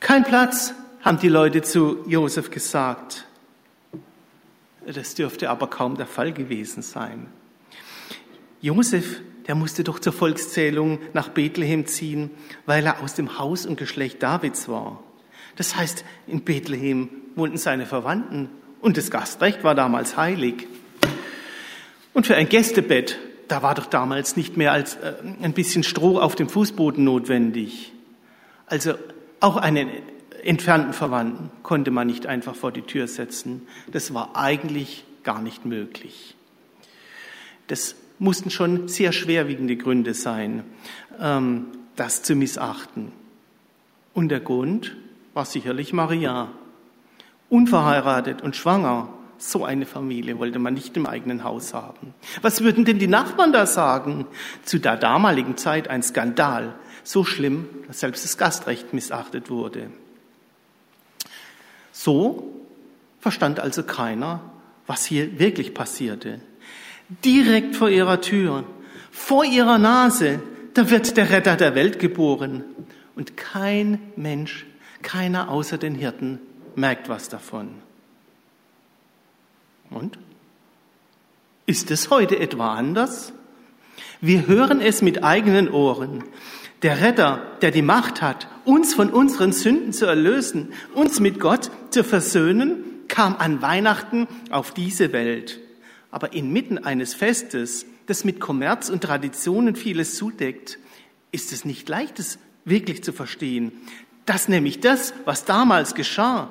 Kein 0.00 0.24
Platz, 0.24 0.74
haben 1.02 1.18
die 1.20 1.28
Leute 1.28 1.62
zu 1.62 2.04
Josef 2.06 2.50
gesagt. 2.50 3.24
Das 4.84 5.14
dürfte 5.14 5.50
aber 5.50 5.68
kaum 5.68 5.96
der 5.96 6.06
Fall 6.06 6.32
gewesen 6.32 6.82
sein. 6.82 7.28
Josef, 8.60 9.20
der 9.46 9.54
musste 9.54 9.84
doch 9.84 9.98
zur 10.00 10.12
Volkszählung 10.12 10.98
nach 11.12 11.28
Bethlehem 11.28 11.86
ziehen, 11.86 12.30
weil 12.66 12.84
er 12.84 13.00
aus 13.02 13.14
dem 13.14 13.38
Haus 13.38 13.64
und 13.64 13.76
Geschlecht 13.76 14.22
Davids 14.22 14.68
war. 14.68 15.02
Das 15.56 15.76
heißt, 15.76 16.04
in 16.26 16.42
Bethlehem 16.42 17.08
wohnten 17.36 17.56
seine 17.56 17.86
Verwandten 17.86 18.50
und 18.80 18.96
das 18.96 19.10
Gastrecht 19.10 19.64
war 19.64 19.74
damals 19.74 20.16
heilig. 20.16 20.66
Und 22.14 22.26
für 22.26 22.36
ein 22.36 22.48
Gästebett 22.48 23.18
da 23.48 23.62
war 23.62 23.74
doch 23.74 23.86
damals 23.86 24.36
nicht 24.36 24.56
mehr 24.56 24.72
als 24.72 24.96
äh, 24.96 25.14
ein 25.42 25.54
bisschen 25.54 25.82
Stroh 25.82 26.18
auf 26.20 26.36
dem 26.36 26.48
Fußboden 26.48 27.02
notwendig. 27.02 27.92
Also 28.66 28.94
auch 29.40 29.56
einen 29.56 29.88
entfernten 30.44 30.92
Verwandten 30.92 31.50
konnte 31.62 31.90
man 31.90 32.06
nicht 32.06 32.26
einfach 32.26 32.54
vor 32.54 32.70
die 32.70 32.82
Tür 32.82 33.08
setzen. 33.08 33.66
Das 33.90 34.14
war 34.14 34.36
eigentlich 34.36 35.04
gar 35.24 35.42
nicht 35.42 35.64
möglich. 35.64 36.36
Das 37.66 37.96
mussten 38.18 38.50
schon 38.50 38.88
sehr 38.88 39.12
schwerwiegende 39.12 39.76
Gründe 39.76 40.14
sein, 40.14 40.64
ähm, 41.18 41.66
das 41.96 42.22
zu 42.22 42.34
missachten. 42.34 43.12
Und 44.12 44.28
der 44.28 44.40
Grund 44.40 44.96
war 45.34 45.44
sicherlich 45.44 45.92
Maria. 45.92 46.50
Unverheiratet 47.48 48.42
und 48.42 48.56
schwanger 48.56 49.08
So 49.40 49.64
eine 49.64 49.86
Familie 49.86 50.38
wollte 50.38 50.58
man 50.58 50.74
nicht 50.74 50.96
im 50.96 51.06
eigenen 51.06 51.44
Haus 51.44 51.72
haben. 51.72 52.12
Was 52.42 52.62
würden 52.62 52.84
denn 52.84 52.98
die 52.98 53.06
Nachbarn 53.06 53.52
da 53.52 53.66
sagen? 53.66 54.26
Zu 54.64 54.80
der 54.80 54.96
damaligen 54.96 55.56
Zeit 55.56 55.88
ein 55.88 56.02
Skandal. 56.02 56.74
So 57.04 57.22
schlimm, 57.22 57.68
dass 57.86 58.00
selbst 58.00 58.24
das 58.24 58.36
Gastrecht 58.36 58.92
missachtet 58.92 59.48
wurde. 59.48 59.90
So 61.92 62.52
verstand 63.20 63.60
also 63.60 63.84
keiner, 63.84 64.40
was 64.88 65.04
hier 65.04 65.38
wirklich 65.38 65.72
passierte. 65.72 66.40
Direkt 67.24 67.76
vor 67.76 67.88
ihrer 67.88 68.20
Tür, 68.20 68.64
vor 69.12 69.44
ihrer 69.44 69.78
Nase, 69.78 70.42
da 70.74 70.90
wird 70.90 71.16
der 71.16 71.30
Retter 71.30 71.54
der 71.54 71.76
Welt 71.76 72.00
geboren. 72.00 72.64
Und 73.14 73.36
kein 73.36 74.00
Mensch, 74.16 74.66
keiner 75.02 75.48
außer 75.48 75.78
den 75.78 75.94
Hirten 75.94 76.40
merkt 76.78 77.08
was 77.08 77.28
davon. 77.28 77.70
Und? 79.90 80.18
Ist 81.66 81.90
es 81.90 82.10
heute 82.10 82.38
etwa 82.38 82.74
anders? 82.74 83.32
Wir 84.20 84.46
hören 84.46 84.80
es 84.80 85.02
mit 85.02 85.22
eigenen 85.22 85.70
Ohren. 85.70 86.24
Der 86.82 87.00
Retter, 87.00 87.42
der 87.60 87.72
die 87.72 87.82
Macht 87.82 88.22
hat, 88.22 88.48
uns 88.64 88.94
von 88.94 89.10
unseren 89.10 89.52
Sünden 89.52 89.92
zu 89.92 90.06
erlösen, 90.06 90.72
uns 90.94 91.20
mit 91.20 91.40
Gott 91.40 91.70
zu 91.90 92.04
versöhnen, 92.04 92.84
kam 93.08 93.36
an 93.36 93.60
Weihnachten 93.62 94.28
auf 94.50 94.72
diese 94.72 95.12
Welt. 95.12 95.60
Aber 96.10 96.32
inmitten 96.32 96.78
eines 96.78 97.14
Festes, 97.14 97.84
das 98.06 98.24
mit 98.24 98.40
Kommerz 98.40 98.88
und 98.88 99.02
Traditionen 99.02 99.76
vieles 99.76 100.16
zudeckt, 100.16 100.78
ist 101.32 101.52
es 101.52 101.64
nicht 101.64 101.88
leicht, 101.88 102.18
es 102.18 102.38
wirklich 102.64 103.02
zu 103.02 103.12
verstehen, 103.12 103.72
dass 104.24 104.48
nämlich 104.48 104.80
das, 104.80 105.14
was 105.24 105.44
damals 105.44 105.94
geschah, 105.94 106.50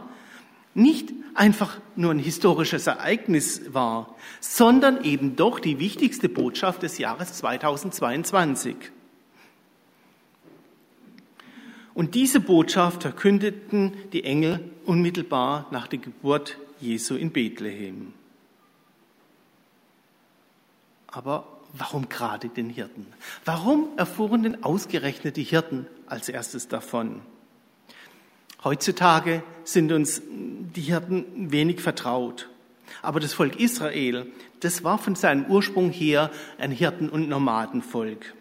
nicht 0.78 1.12
einfach 1.34 1.80
nur 1.96 2.12
ein 2.12 2.20
historisches 2.20 2.88
Ereignis 2.88 3.74
war, 3.74 4.16
sondern 4.40 5.04
eben 5.04 5.36
doch 5.36 5.60
die 5.60 5.80
wichtigste 5.80 6.30
Botschaft 6.30 6.84
des 6.84 7.00
Jahres 7.00 7.34
2022. 7.34 8.76
Und 11.96 12.14
diese 12.14 12.40
Botschaft 12.40 13.02
verkündeten 13.02 13.94
die 14.14 14.24
Engel 14.24 14.60
unmittelbar 14.86 15.66
nach 15.72 15.88
der 15.88 15.98
Geburt 15.98 16.58
Jesu 16.80 17.16
in 17.16 17.32
Bethlehem. 17.32 18.14
Aber 21.08 21.48
warum 21.74 22.08
gerade 22.08 22.50
den 22.50 22.70
Hirten? 22.70 23.08
Warum 23.46 23.90
erfuhren 23.98 24.44
denn 24.44 24.64
ausgerechnet 24.64 25.38
die 25.38 25.44
Hirten 25.44 25.88
als 26.06 26.30
erstes 26.30 26.68
davon? 26.68 27.22
Heutzutage 28.64 29.44
sind 29.64 29.92
uns 29.92 30.22
die 30.28 30.82
Hirten 30.82 31.52
wenig 31.52 31.82
vertraut. 31.82 32.50
Aber 33.02 33.20
das 33.20 33.34
Volk 33.34 33.60
Israel, 33.60 34.28
das 34.62 34.84
war 34.84 34.98
von 34.98 35.16
seinem 35.16 35.46
Ursprung 35.46 35.92
her 35.92 36.32
ein 36.58 36.72
Hirten- 36.72 37.10
und 37.10 37.30
Nomadenvolk. 37.30 38.34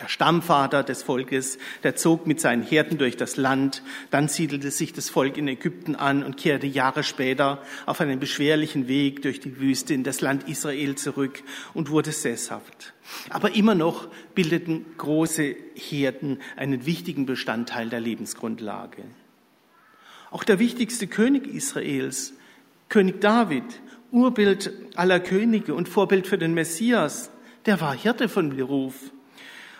Der 0.00 0.08
Stammvater 0.08 0.82
des 0.82 1.04
Volkes, 1.04 1.58
der 1.84 1.94
zog 1.94 2.26
mit 2.26 2.40
seinen 2.40 2.62
Herden 2.62 2.98
durch 2.98 3.16
das 3.16 3.36
Land, 3.36 3.82
dann 4.10 4.26
siedelte 4.26 4.72
sich 4.72 4.92
das 4.92 5.08
Volk 5.08 5.36
in 5.36 5.46
Ägypten 5.46 5.94
an 5.94 6.24
und 6.24 6.36
kehrte 6.36 6.66
Jahre 6.66 7.04
später 7.04 7.62
auf 7.86 8.00
einem 8.00 8.18
beschwerlichen 8.18 8.88
Weg 8.88 9.22
durch 9.22 9.38
die 9.38 9.60
Wüste 9.60 9.94
in 9.94 10.02
das 10.02 10.20
Land 10.20 10.48
Israel 10.48 10.96
zurück 10.96 11.42
und 11.74 11.90
wurde 11.90 12.10
sesshaft. 12.10 12.92
Aber 13.30 13.54
immer 13.54 13.76
noch 13.76 14.08
bildeten 14.34 14.84
große 14.98 15.54
Herden 15.76 16.40
einen 16.56 16.86
wichtigen 16.86 17.24
Bestandteil 17.24 17.88
der 17.88 18.00
Lebensgrundlage. 18.00 19.04
Auch 20.34 20.42
der 20.42 20.58
wichtigste 20.58 21.06
König 21.06 21.46
Israels, 21.46 22.34
König 22.88 23.20
David, 23.20 23.62
Urbild 24.10 24.72
aller 24.96 25.20
Könige 25.20 25.76
und 25.76 25.88
Vorbild 25.88 26.26
für 26.26 26.36
den 26.36 26.54
Messias, 26.54 27.30
der 27.66 27.80
war 27.80 27.94
Hirte 27.94 28.28
von 28.28 28.56
Beruf. 28.56 28.96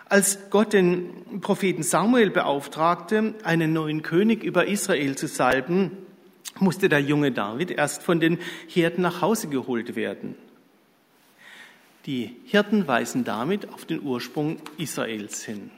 Als 0.09 0.51
Gott 0.51 0.73
den 0.73 1.41
Propheten 1.41 1.83
Samuel 1.83 2.31
beauftragte, 2.31 3.35
einen 3.43 3.73
neuen 3.73 4.03
König 4.03 4.45
über 4.45 4.69
Israel 4.69 5.17
zu 5.17 5.27
salben, 5.27 5.91
musste 6.61 6.89
der 6.89 7.01
junge 7.01 7.33
David 7.33 7.73
erst 7.73 8.05
von 8.05 8.21
den 8.21 8.39
Hirten 8.69 9.03
nach 9.03 9.23
Hause 9.23 9.49
geholt 9.49 9.97
werden. 9.97 10.37
Die 12.07 12.37
Hirten 12.45 12.87
weisen 12.87 13.25
damit 13.25 13.69
auf 13.71 13.87
den 13.87 14.01
Ursprung 14.03 14.59
Israels 14.79 15.43
hin. 15.43 15.73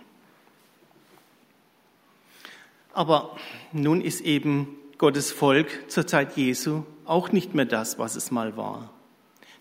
Aber 2.97 3.37
nun 3.73 4.01
ist 4.01 4.23
eben 4.23 4.69
Gottes 4.97 5.31
Volk 5.31 5.91
zur 5.91 6.07
Zeit 6.07 6.35
Jesu 6.39 6.85
auch 7.05 7.31
nicht 7.31 7.55
mehr 7.55 7.67
das, 7.67 7.99
was 7.99 8.17
es 8.17 8.31
mal 8.31 8.57
war. 8.57 8.91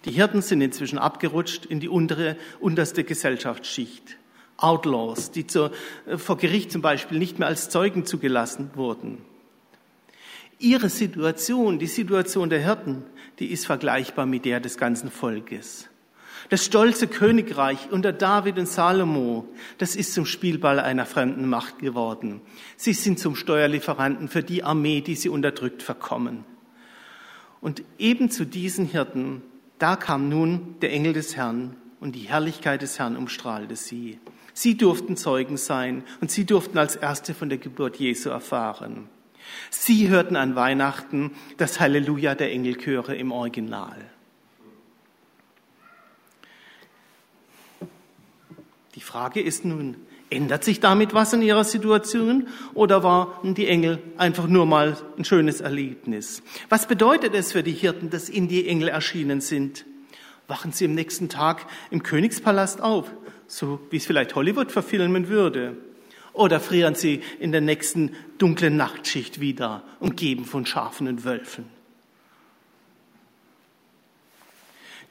Die 0.05 0.11
Hirten 0.11 0.41
sind 0.41 0.61
inzwischen 0.61 0.97
abgerutscht 0.97 1.65
in 1.65 1.81
die 1.81 1.89
untere, 1.89 2.37
unterste 2.61 3.03
Gesellschaftsschicht. 3.03 4.17
Outlaws, 4.55 5.31
die 5.31 5.45
zur, 5.45 5.71
äh, 6.05 6.17
vor 6.17 6.37
Gericht 6.37 6.71
zum 6.71 6.81
Beispiel 6.81 7.19
nicht 7.19 7.37
mehr 7.37 7.49
als 7.49 7.69
Zeugen 7.69 8.05
zugelassen 8.05 8.71
wurden. 8.75 9.17
Ihre 10.57 10.87
Situation, 10.87 11.77
die 11.77 11.87
Situation 11.87 12.49
der 12.49 12.63
Hirten, 12.63 13.03
die 13.39 13.47
ist 13.47 13.65
vergleichbar 13.65 14.25
mit 14.25 14.45
der 14.45 14.61
des 14.61 14.77
ganzen 14.77 15.11
Volkes. 15.11 15.89
Das 16.49 16.63
stolze 16.63 17.07
Königreich 17.07 17.91
unter 17.91 18.13
David 18.13 18.59
und 18.59 18.67
Salomo, 18.67 19.47
das 19.77 19.95
ist 19.95 20.13
zum 20.13 20.25
Spielball 20.25 20.79
einer 20.79 21.05
fremden 21.05 21.49
Macht 21.49 21.79
geworden. 21.79 22.41
Sie 22.77 22.93
sind 22.93 23.19
zum 23.19 23.35
Steuerlieferanten 23.35 24.27
für 24.27 24.43
die 24.43 24.63
Armee, 24.63 25.01
die 25.01 25.15
sie 25.15 25.29
unterdrückt, 25.29 25.81
verkommen. 25.81 26.45
Und 27.61 27.83
eben 27.97 28.29
zu 28.29 28.45
diesen 28.45 28.85
Hirten, 28.85 29.41
da 29.79 29.95
kam 29.95 30.29
nun 30.29 30.75
der 30.81 30.93
Engel 30.93 31.13
des 31.13 31.35
Herrn 31.35 31.75
und 31.99 32.13
die 32.13 32.29
Herrlichkeit 32.29 32.83
des 32.83 32.99
Herrn 32.99 33.17
umstrahlte 33.17 33.75
sie. 33.75 34.19
Sie 34.53 34.77
durften 34.77 35.17
Zeugen 35.17 35.57
sein 35.57 36.03
und 36.21 36.29
sie 36.29 36.45
durften 36.45 36.77
als 36.77 36.95
Erste 36.95 37.33
von 37.33 37.49
der 37.49 37.57
Geburt 37.57 37.97
Jesu 37.97 38.29
erfahren. 38.29 39.09
Sie 39.69 40.09
hörten 40.09 40.35
an 40.35 40.55
Weihnachten 40.55 41.31
das 41.57 41.79
Halleluja 41.79 42.35
der 42.35 42.51
Engelchöre 42.51 43.15
im 43.15 43.31
Original. 43.31 43.97
Die 48.95 49.01
Frage 49.15 49.39
ist 49.39 49.63
nun, 49.63 49.95
ändert 50.29 50.65
sich 50.65 50.81
damit 50.81 51.13
was 51.13 51.31
in 51.31 51.41
ihrer 51.41 51.63
Situation 51.63 52.47
oder 52.73 53.01
waren 53.01 53.55
die 53.55 53.65
Engel 53.65 53.99
einfach 54.17 54.45
nur 54.45 54.65
mal 54.65 54.97
ein 55.17 55.23
schönes 55.23 55.61
Erlebnis? 55.61 56.43
Was 56.67 56.85
bedeutet 56.85 57.33
es 57.33 57.53
für 57.53 57.63
die 57.63 57.71
Hirten, 57.71 58.09
dass 58.09 58.29
ihnen 58.29 58.49
die 58.49 58.67
Engel 58.67 58.89
erschienen 58.89 59.39
sind? 59.39 59.85
Wachen 60.49 60.73
sie 60.73 60.83
am 60.83 60.95
nächsten 60.95 61.29
Tag 61.29 61.65
im 61.91 62.03
Königspalast 62.03 62.81
auf, 62.81 63.09
so 63.47 63.79
wie 63.89 63.95
es 63.95 64.05
vielleicht 64.05 64.35
Hollywood 64.35 64.73
verfilmen 64.73 65.29
würde? 65.29 65.77
Oder 66.33 66.59
frieren 66.59 66.95
sie 66.95 67.21
in 67.39 67.53
der 67.53 67.61
nächsten 67.61 68.17
dunklen 68.37 68.75
Nachtschicht 68.75 69.39
wieder, 69.39 69.83
umgeben 70.01 70.43
von 70.43 70.65
Schafen 70.65 71.07
und 71.07 71.23
Wölfen? 71.23 71.74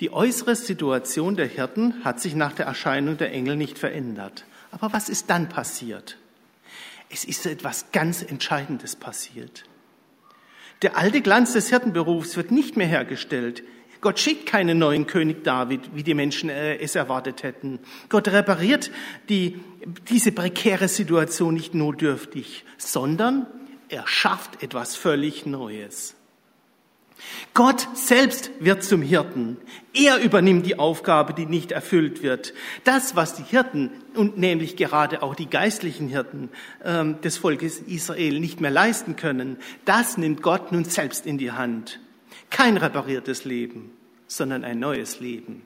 Die 0.00 0.12
äußere 0.12 0.56
Situation 0.56 1.36
der 1.36 1.46
Hirten 1.46 2.04
hat 2.04 2.20
sich 2.20 2.34
nach 2.34 2.52
der 2.52 2.66
Erscheinung 2.66 3.16
der 3.16 3.32
Engel 3.32 3.56
nicht 3.56 3.78
verändert. 3.78 4.44
Aber 4.70 4.92
was 4.92 5.08
ist 5.08 5.30
dann 5.30 5.48
passiert? 5.48 6.18
Es 7.10 7.24
ist 7.24 7.46
etwas 7.46 7.92
ganz 7.92 8.22
Entscheidendes 8.22 8.96
passiert. 8.96 9.64
Der 10.82 10.96
alte 10.96 11.20
Glanz 11.20 11.52
des 11.52 11.70
Hirtenberufs 11.70 12.36
wird 12.36 12.50
nicht 12.50 12.76
mehr 12.76 12.88
hergestellt. 12.88 13.62
Gott 14.00 14.18
schickt 14.18 14.46
keinen 14.46 14.78
neuen 14.78 15.06
König 15.06 15.44
David, 15.44 15.94
wie 15.94 16.02
die 16.02 16.12
Menschen 16.12 16.50
äh, 16.50 16.76
es 16.76 16.94
erwartet 16.94 17.42
hätten. 17.42 17.78
Gott 18.08 18.28
repariert 18.28 18.90
die, 19.28 19.60
diese 20.10 20.32
prekäre 20.32 20.88
Situation 20.88 21.54
nicht 21.54 21.74
notdürftig, 21.74 22.64
sondern 22.76 23.46
er 23.88 24.06
schafft 24.06 24.62
etwas 24.62 24.96
völlig 24.96 25.46
Neues. 25.46 26.16
Gott 27.54 27.86
selbst 27.94 28.50
wird 28.58 28.82
zum 28.82 29.00
Hirten. 29.00 29.56
Er 29.92 30.18
übernimmt 30.18 30.66
die 30.66 30.78
Aufgabe, 30.78 31.34
die 31.34 31.46
nicht 31.46 31.72
erfüllt 31.72 32.22
wird. 32.22 32.52
Das, 32.82 33.14
was 33.14 33.34
die 33.34 33.44
Hirten 33.44 33.90
und 34.14 34.38
nämlich 34.38 34.76
gerade 34.76 35.22
auch 35.22 35.34
die 35.34 35.48
geistlichen 35.48 36.08
Hirten 36.08 36.48
ähm, 36.84 37.20
des 37.20 37.38
Volkes 37.38 37.78
Israel 37.78 38.40
nicht 38.40 38.60
mehr 38.60 38.72
leisten 38.72 39.16
können, 39.16 39.56
das 39.84 40.18
nimmt 40.18 40.42
Gott 40.42 40.72
nun 40.72 40.84
selbst 40.84 41.26
in 41.26 41.38
die 41.38 41.52
Hand. 41.52 42.00
Kein 42.50 42.76
repariertes 42.76 43.44
Leben, 43.44 43.90
sondern 44.26 44.64
ein 44.64 44.80
neues 44.80 45.20
Leben. 45.20 45.62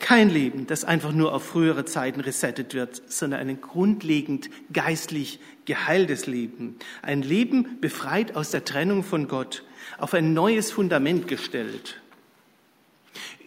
Kein 0.00 0.28
Leben, 0.28 0.66
das 0.66 0.84
einfach 0.84 1.12
nur 1.12 1.32
auf 1.32 1.44
frühere 1.44 1.84
Zeiten 1.84 2.20
resettet 2.20 2.74
wird, 2.74 3.00
sondern 3.06 3.48
ein 3.48 3.60
grundlegend 3.60 4.50
geistlich 4.72 5.38
geheiltes 5.64 6.26
Leben. 6.26 6.76
Ein 7.02 7.22
Leben 7.22 7.80
befreit 7.80 8.34
aus 8.34 8.50
der 8.50 8.64
Trennung 8.64 9.04
von 9.04 9.28
Gott 9.28 9.62
auf 9.98 10.14
ein 10.14 10.32
neues 10.32 10.72
Fundament 10.72 11.28
gestellt. 11.28 12.00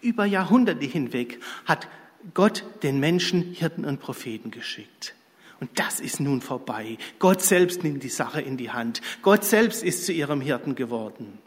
Über 0.02 0.26
Jahrhunderte 0.26 0.86
hinweg 0.86 1.40
hat 1.66 1.88
Gott 2.34 2.64
den 2.84 3.00
Menschen 3.00 3.54
Hirten 3.54 3.86
und 3.86 4.00
Propheten 4.00 4.52
geschickt. 4.52 5.16
Und 5.60 5.72
das 5.80 6.00
ist 6.00 6.20
nun 6.20 6.42
vorbei. 6.42 6.98
Gott 7.20 7.42
selbst 7.42 7.84
nimmt 7.84 8.04
die 8.04 8.10
Sache 8.10 8.42
in 8.42 8.58
die 8.58 8.70
Hand. 8.70 9.02
Gott 9.22 9.44
selbst 9.44 9.84
ist 9.84 10.06
zu 10.06 10.14
ihrem 10.14 10.42
Hirten 10.42 10.76
geworden. 10.76 11.40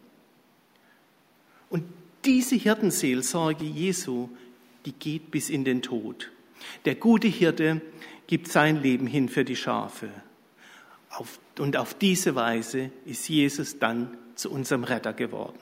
Und 1.69 1.85
diese 2.25 2.57
Hirtenseelsorge 2.57 3.65
Jesu, 3.65 4.29
die 4.85 4.93
geht 4.93 5.31
bis 5.31 5.49
in 5.49 5.65
den 5.65 5.83
Tod. 5.83 6.31
Der 6.85 6.97
gute 6.97 7.29
Hirte 7.29 7.81
gibt 8.27 8.49
sein 8.49 8.83
Leben 8.83 9.07
hin 9.07 9.29
für 9.29 9.45
die 9.45 9.57
Schafe. 9.57 10.09
und 11.59 11.77
auf 11.77 11.95
diese 11.95 12.35
Weise 12.35 12.91
ist 13.05 13.29
Jesus 13.29 13.79
dann 13.79 14.17
zu 14.41 14.51
unserem 14.51 14.85
Retter 14.85 15.13
geworden. 15.13 15.59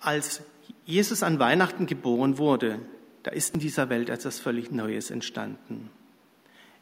Als 0.00 0.42
Jesus 0.86 1.22
an 1.22 1.38
Weihnachten 1.38 1.86
geboren 1.86 2.38
wurde, 2.38 2.80
da 3.22 3.30
ist 3.30 3.54
in 3.54 3.60
dieser 3.60 3.90
Welt 3.90 4.08
etwas 4.08 4.40
völlig 4.40 4.70
Neues 4.70 5.10
entstanden. 5.10 5.90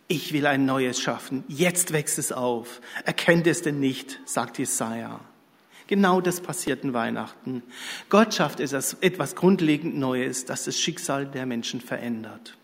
Ich 0.07 0.33
will 0.33 0.47
ein 0.47 0.65
Neues 0.65 1.01
schaffen. 1.01 1.45
Jetzt 1.49 1.93
wächst 1.93 2.19
es 2.19 2.33
auf. 2.33 2.81
Erkennt 3.05 3.47
es 3.47 3.61
denn 3.61 3.81
nicht, 3.81 4.21
sagt 4.25 4.59
Jesaja. 4.59 5.21
Genau 5.87 6.21
das 6.21 6.41
passiert 6.41 6.85
in 6.85 6.95
Weihnachten. 6.95 7.63
Gott 8.09 8.35
schafft 8.35 8.61
etwas 8.61 9.35
grundlegend 9.35 9.97
Neues, 9.97 10.45
das 10.45 10.65
das 10.65 10.79
Schicksal 10.79 11.27
der 11.27 11.45
Menschen 11.45 11.81
verändert. 11.81 12.57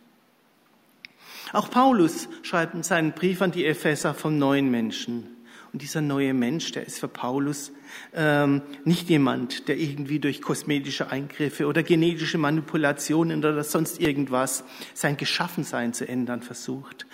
Auch 1.52 1.70
Paulus 1.70 2.28
schreibt 2.42 2.74
in 2.74 2.82
seinen 2.82 3.12
Brief 3.12 3.42
an 3.42 3.52
die 3.52 3.66
Epheser 3.66 4.14
vom 4.14 4.38
neuen 4.38 4.70
Menschen. 4.70 5.34
Und 5.72 5.82
dieser 5.82 6.00
neue 6.00 6.34
Mensch, 6.34 6.70
der 6.70 6.86
ist 6.86 7.00
für 7.00 7.08
Paulus 7.08 7.72
ähm, 8.14 8.62
nicht 8.84 9.08
jemand, 9.10 9.66
der 9.66 9.76
irgendwie 9.76 10.20
durch 10.20 10.40
kosmetische 10.40 11.10
Eingriffe 11.10 11.66
oder 11.66 11.82
genetische 11.82 12.38
Manipulationen 12.38 13.40
oder 13.40 13.64
sonst 13.64 14.00
irgendwas 14.00 14.62
sein 14.94 15.16
Geschaffensein 15.16 15.92
zu 15.92 16.06
ändern 16.06 16.42
versucht, 16.42 17.06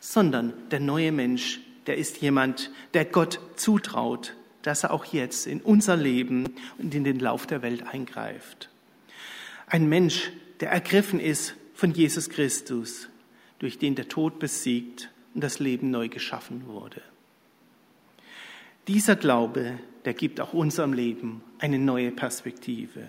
sondern 0.00 0.52
der 0.72 0.80
neue 0.80 1.12
Mensch, 1.12 1.60
der 1.86 1.96
ist 1.96 2.20
jemand, 2.20 2.72
der 2.92 3.04
Gott 3.04 3.38
zutraut, 3.54 4.34
dass 4.62 4.82
er 4.82 4.90
auch 4.90 5.04
jetzt 5.04 5.46
in 5.46 5.60
unser 5.60 5.96
Leben 5.96 6.46
und 6.76 6.94
in 6.96 7.04
den 7.04 7.20
Lauf 7.20 7.46
der 7.46 7.62
Welt 7.62 7.86
eingreift. 7.86 8.68
Ein 9.68 9.88
Mensch, 9.88 10.32
der 10.58 10.70
ergriffen 10.70 11.20
ist 11.20 11.54
von 11.72 11.92
Jesus 11.92 12.28
Christus, 12.30 13.08
durch 13.58 13.78
den 13.78 13.94
der 13.94 14.08
Tod 14.08 14.38
besiegt 14.38 15.10
und 15.34 15.42
das 15.42 15.58
Leben 15.58 15.90
neu 15.90 16.08
geschaffen 16.08 16.66
wurde. 16.66 17.02
Dieser 18.86 19.16
Glaube, 19.16 19.78
der 20.04 20.14
gibt 20.14 20.40
auch 20.40 20.52
unserem 20.52 20.92
Leben 20.92 21.42
eine 21.58 21.78
neue 21.78 22.10
Perspektive. 22.10 23.08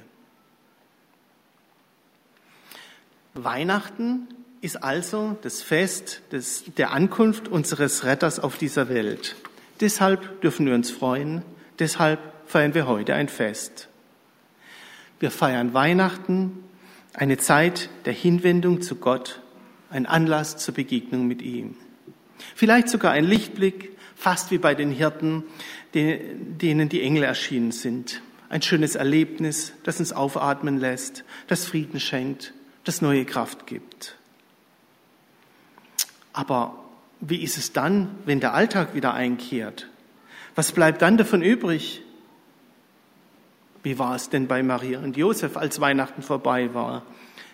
Weihnachten 3.33 4.27
ist 4.61 4.83
also 4.83 5.37
das 5.41 5.61
Fest 5.61 6.21
des, 6.31 6.65
der 6.77 6.91
Ankunft 6.91 7.47
unseres 7.47 8.03
Retters 8.03 8.39
auf 8.39 8.57
dieser 8.57 8.89
Welt. 8.89 9.35
Deshalb 9.79 10.41
dürfen 10.41 10.65
wir 10.65 10.73
uns 10.73 10.91
freuen, 10.91 11.43
deshalb 11.79 12.19
feiern 12.45 12.73
wir 12.73 12.87
heute 12.87 13.13
ein 13.13 13.29
Fest. 13.29 13.87
Wir 15.19 15.31
feiern 15.31 15.73
Weihnachten, 15.73 16.63
eine 17.13 17.37
Zeit 17.37 17.89
der 18.05 18.13
Hinwendung 18.13 18.81
zu 18.81 18.95
Gott, 18.95 19.41
ein 19.89 20.05
Anlass 20.05 20.57
zur 20.57 20.73
Begegnung 20.73 21.27
mit 21.27 21.41
ihm. 21.41 21.75
Vielleicht 22.55 22.89
sogar 22.89 23.11
ein 23.11 23.25
Lichtblick 23.25 23.97
fast 24.15 24.51
wie 24.51 24.57
bei 24.57 24.75
den 24.75 24.91
Hirten, 24.91 25.43
denen 25.93 26.89
die 26.89 27.01
Engel 27.01 27.23
erschienen 27.23 27.71
sind. 27.71 28.21
Ein 28.49 28.61
schönes 28.61 28.95
Erlebnis, 28.95 29.73
das 29.83 29.99
uns 29.99 30.11
aufatmen 30.11 30.77
lässt, 30.77 31.23
das 31.47 31.65
Frieden 31.65 31.99
schenkt, 31.99 32.53
das 32.83 33.01
neue 33.01 33.25
Kraft 33.25 33.67
gibt. 33.67 34.15
Aber 36.33 36.83
wie 37.21 37.43
ist 37.43 37.57
es 37.57 37.73
dann, 37.73 38.15
wenn 38.25 38.39
der 38.39 38.53
Alltag 38.53 38.95
wieder 38.95 39.13
einkehrt? 39.13 39.89
Was 40.55 40.71
bleibt 40.71 41.01
dann 41.01 41.17
davon 41.17 41.41
übrig? 41.41 42.01
Wie 43.83 43.99
war 43.99 44.15
es 44.15 44.29
denn 44.29 44.47
bei 44.47 44.63
Maria 44.63 44.99
und 44.99 45.15
Josef, 45.15 45.55
als 45.55 45.79
Weihnachten 45.79 46.21
vorbei 46.21 46.73
war? 46.73 47.03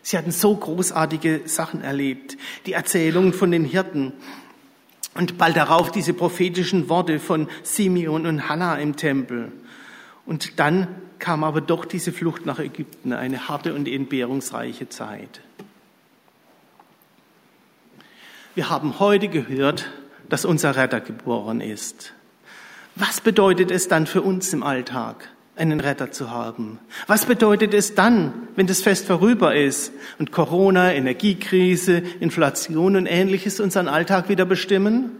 Sie 0.05 0.19
hatten 0.19 0.29
so 0.29 0.55
großartige 0.55 1.41
Sachen 1.45 1.81
erlebt. 1.81 2.37
Die 2.67 2.73
Erzählungen 2.73 3.33
von 3.33 3.49
den 3.49 3.65
Hirten, 3.65 4.13
und 5.15 5.39
bald 5.39 5.55
darauf 5.55 5.91
diese 5.91 6.13
prophetischen 6.13 6.89
Worte 6.89 7.19
von 7.19 7.47
Simeon 7.63 8.27
und 8.27 8.47
Hannah 8.47 8.75
im 8.75 8.97
Tempel. 8.97 9.51
Und 10.27 10.59
dann 10.59 10.87
kam 11.17 11.43
aber 11.43 11.59
doch 11.59 11.85
diese 11.85 12.11
Flucht 12.11 12.45
nach 12.45 12.59
Ägypten, 12.59 13.13
eine 13.13 13.47
harte 13.47 13.73
und 13.73 13.87
entbehrungsreiche 13.87 14.89
Zeit. 14.89 15.41
Wir 18.53 18.69
haben 18.69 18.99
heute 18.99 19.27
gehört, 19.27 19.89
dass 20.29 20.45
unser 20.45 20.75
Retter 20.75 21.01
geboren 21.01 21.61
ist. 21.61 22.13
Was 22.95 23.21
bedeutet 23.21 23.71
es 23.71 23.87
dann 23.87 24.05
für 24.05 24.21
uns 24.21 24.53
im 24.53 24.61
Alltag, 24.61 25.29
einen 25.55 25.79
Retter 25.79 26.11
zu 26.11 26.31
haben? 26.31 26.79
Was 27.07 27.25
bedeutet 27.25 27.73
es 27.73 27.95
dann, 27.95 28.33
wenn 28.55 28.67
das 28.67 28.81
Fest 28.81 29.07
vorüber 29.07 29.55
ist 29.55 29.91
und 30.19 30.31
Corona, 30.31 30.93
Energiekrise, 30.93 32.03
Inflation 32.19 32.95
und 32.95 33.05
ähnliches 33.05 33.59
unseren 33.59 33.87
Alltag 33.87 34.29
wieder 34.29 34.45
bestimmen? 34.45 35.11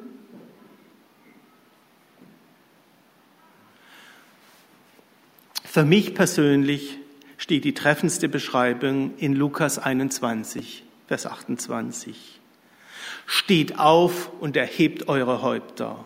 Für 5.64 5.84
mich 5.84 6.16
persönlich 6.16 7.00
steht 7.38 7.66
die 7.66 7.74
treffendste 7.74 8.30
Beschreibung 8.30 9.14
in 9.18 9.34
Lukas 9.34 9.78
21, 9.78 10.84
Vers 11.08 11.26
28. 11.26 12.40
Steht 13.26 13.78
auf 13.78 14.32
und 14.40 14.56
erhebt 14.56 15.10
eure 15.10 15.42
Häupter. 15.42 16.06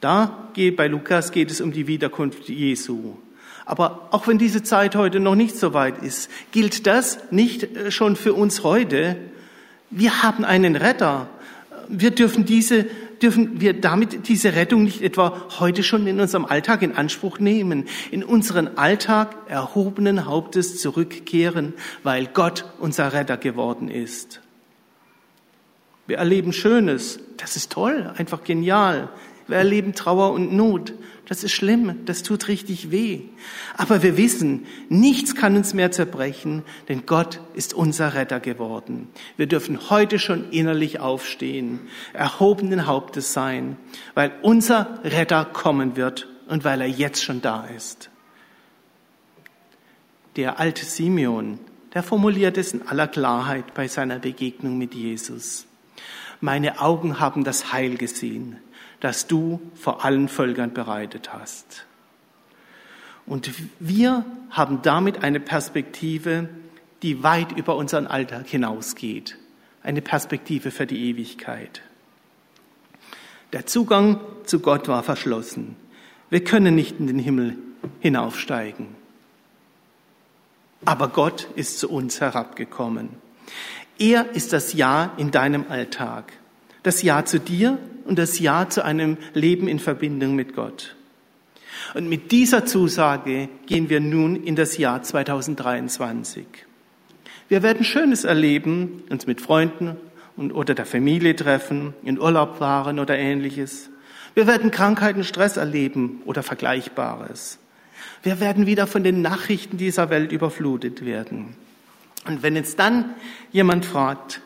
Da 0.00 0.48
geht, 0.54 0.76
bei 0.76 0.88
Lukas 0.88 1.30
geht 1.30 1.50
es 1.50 1.60
um 1.60 1.72
die 1.72 1.86
Wiederkunft 1.86 2.48
Jesu. 2.48 3.16
Aber 3.64 4.08
auch 4.10 4.26
wenn 4.26 4.38
diese 4.38 4.62
Zeit 4.62 4.96
heute 4.96 5.20
noch 5.20 5.34
nicht 5.34 5.56
so 5.56 5.74
weit 5.74 6.02
ist, 6.02 6.30
gilt 6.52 6.86
das 6.86 7.18
nicht 7.30 7.64
äh, 7.76 7.90
schon 7.90 8.16
für 8.16 8.34
uns 8.34 8.64
heute. 8.64 9.16
Wir 9.90 10.22
haben 10.22 10.44
einen 10.44 10.76
Retter. 10.76 11.28
Wir 11.88 12.12
dürfen 12.12 12.44
diese, 12.44 12.86
dürfen 13.20 13.60
wir 13.60 13.80
damit 13.80 14.28
diese 14.28 14.54
Rettung 14.54 14.84
nicht 14.84 15.02
etwa 15.02 15.42
heute 15.58 15.82
schon 15.82 16.06
in 16.06 16.20
unserem 16.20 16.44
Alltag 16.44 16.82
in 16.82 16.96
Anspruch 16.96 17.38
nehmen, 17.38 17.86
in 18.10 18.22
unseren 18.22 18.78
Alltag 18.78 19.34
erhobenen 19.48 20.26
Hauptes 20.26 20.80
zurückkehren, 20.80 21.74
weil 22.02 22.26
Gott 22.26 22.64
unser 22.78 23.12
Retter 23.12 23.36
geworden 23.36 23.88
ist. 23.88 24.40
Wir 26.06 26.18
erleben 26.18 26.52
Schönes. 26.52 27.20
Das 27.36 27.54
ist 27.54 27.70
toll, 27.70 28.12
einfach 28.16 28.42
genial. 28.42 29.10
Wir 29.50 29.56
erleben 29.56 29.94
Trauer 29.94 30.30
und 30.30 30.52
Not. 30.52 30.92
Das 31.26 31.42
ist 31.42 31.50
schlimm, 31.52 32.04
das 32.06 32.22
tut 32.22 32.46
richtig 32.46 32.92
weh. 32.92 33.22
Aber 33.76 34.04
wir 34.04 34.16
wissen, 34.16 34.64
nichts 34.88 35.34
kann 35.34 35.56
uns 35.56 35.74
mehr 35.74 35.90
zerbrechen, 35.90 36.62
denn 36.88 37.04
Gott 37.04 37.40
ist 37.54 37.74
unser 37.74 38.14
Retter 38.14 38.38
geworden. 38.38 39.08
Wir 39.36 39.46
dürfen 39.46 39.90
heute 39.90 40.20
schon 40.20 40.50
innerlich 40.50 41.00
aufstehen, 41.00 41.80
erhobenen 42.12 42.86
Hauptes 42.86 43.32
sein, 43.32 43.76
weil 44.14 44.32
unser 44.42 45.00
Retter 45.02 45.44
kommen 45.44 45.96
wird 45.96 46.28
und 46.48 46.62
weil 46.62 46.80
er 46.80 46.88
jetzt 46.88 47.24
schon 47.24 47.42
da 47.42 47.64
ist. 47.64 48.10
Der 50.36 50.60
alte 50.60 50.84
Simeon, 50.84 51.58
der 51.92 52.04
formuliert 52.04 52.56
es 52.56 52.72
in 52.72 52.86
aller 52.86 53.08
Klarheit 53.08 53.74
bei 53.74 53.88
seiner 53.88 54.20
Begegnung 54.20 54.78
mit 54.78 54.94
Jesus. 54.94 55.66
Meine 56.40 56.80
Augen 56.80 57.18
haben 57.18 57.42
das 57.42 57.72
Heil 57.72 57.96
gesehen 57.96 58.58
das 59.00 59.26
du 59.26 59.60
vor 59.74 60.04
allen 60.04 60.28
Völkern 60.28 60.72
bereitet 60.72 61.32
hast. 61.32 61.86
Und 63.26 63.50
wir 63.78 64.24
haben 64.50 64.82
damit 64.82 65.22
eine 65.22 65.40
Perspektive, 65.40 66.48
die 67.02 67.22
weit 67.22 67.52
über 67.52 67.76
unseren 67.76 68.06
Alltag 68.06 68.46
hinausgeht. 68.46 69.38
Eine 69.82 70.02
Perspektive 70.02 70.70
für 70.70 70.86
die 70.86 71.10
Ewigkeit. 71.10 71.82
Der 73.52 73.66
Zugang 73.66 74.20
zu 74.44 74.60
Gott 74.60 74.88
war 74.88 75.02
verschlossen. 75.02 75.76
Wir 76.28 76.44
können 76.44 76.74
nicht 76.74 77.00
in 77.00 77.06
den 77.06 77.18
Himmel 77.18 77.56
hinaufsteigen. 78.00 78.88
Aber 80.84 81.08
Gott 81.08 81.48
ist 81.56 81.78
zu 81.78 81.90
uns 81.90 82.20
herabgekommen. 82.20 83.10
Er 83.98 84.30
ist 84.30 84.52
das 84.52 84.72
Ja 84.72 85.12
in 85.16 85.30
deinem 85.30 85.66
Alltag. 85.68 86.32
Das 86.82 87.02
Ja 87.02 87.24
zu 87.24 87.38
dir 87.38 87.78
und 88.04 88.18
das 88.18 88.38
Ja 88.38 88.68
zu 88.68 88.84
einem 88.84 89.16
Leben 89.34 89.68
in 89.68 89.78
Verbindung 89.78 90.34
mit 90.34 90.54
Gott. 90.54 90.96
Und 91.94 92.08
mit 92.08 92.32
dieser 92.32 92.66
Zusage 92.66 93.48
gehen 93.66 93.90
wir 93.90 94.00
nun 94.00 94.36
in 94.36 94.56
das 94.56 94.78
Jahr 94.78 95.02
2023. 95.02 96.46
Wir 97.48 97.62
werden 97.62 97.84
Schönes 97.84 98.24
erleben, 98.24 99.02
uns 99.10 99.26
mit 99.26 99.40
Freunden 99.40 99.96
und, 100.36 100.52
oder 100.52 100.74
der 100.74 100.86
Familie 100.86 101.34
treffen, 101.34 101.94
in 102.04 102.18
Urlaub 102.20 102.58
fahren 102.58 102.98
oder 102.98 103.18
ähnliches. 103.18 103.90
Wir 104.34 104.46
werden 104.46 104.70
Krankheiten, 104.70 105.24
Stress 105.24 105.56
erleben 105.56 106.22
oder 106.24 106.42
Vergleichbares. 106.42 107.58
Wir 108.22 108.38
werden 108.38 108.66
wieder 108.66 108.86
von 108.86 109.02
den 109.02 109.20
Nachrichten 109.22 109.76
dieser 109.76 110.10
Welt 110.10 110.30
überflutet 110.30 111.04
werden. 111.04 111.56
Und 112.26 112.42
wenn 112.42 112.54
jetzt 112.54 112.78
dann 112.78 113.06
jemand 113.50 113.84
fragt, 113.84 114.40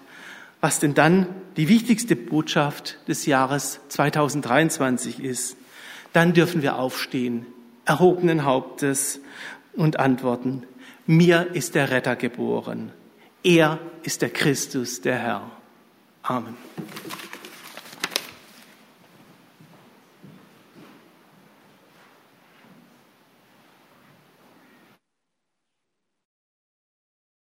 was 0.64 0.79
denn 0.79 0.94
dann 0.94 1.27
die 1.59 1.68
wichtigste 1.68 2.16
Botschaft 2.16 2.96
des 3.07 3.27
Jahres 3.27 3.81
2023 3.90 5.22
ist, 5.22 5.59
dann 6.14 6.33
dürfen 6.33 6.62
wir 6.62 6.79
aufstehen 6.79 7.44
erhobenen 7.85 8.46
Hauptes 8.46 9.20
und 9.74 9.98
antworten, 10.00 10.62
mir 11.05 11.48
ist 11.53 11.74
der 11.74 11.90
Retter 11.90 12.16
geboren. 12.16 12.92
Er 13.42 13.79
ist 14.05 14.22
der 14.22 14.31
Christus, 14.31 15.03
der 15.03 15.18
Herr. 15.18 15.50
Amen. 16.22 16.57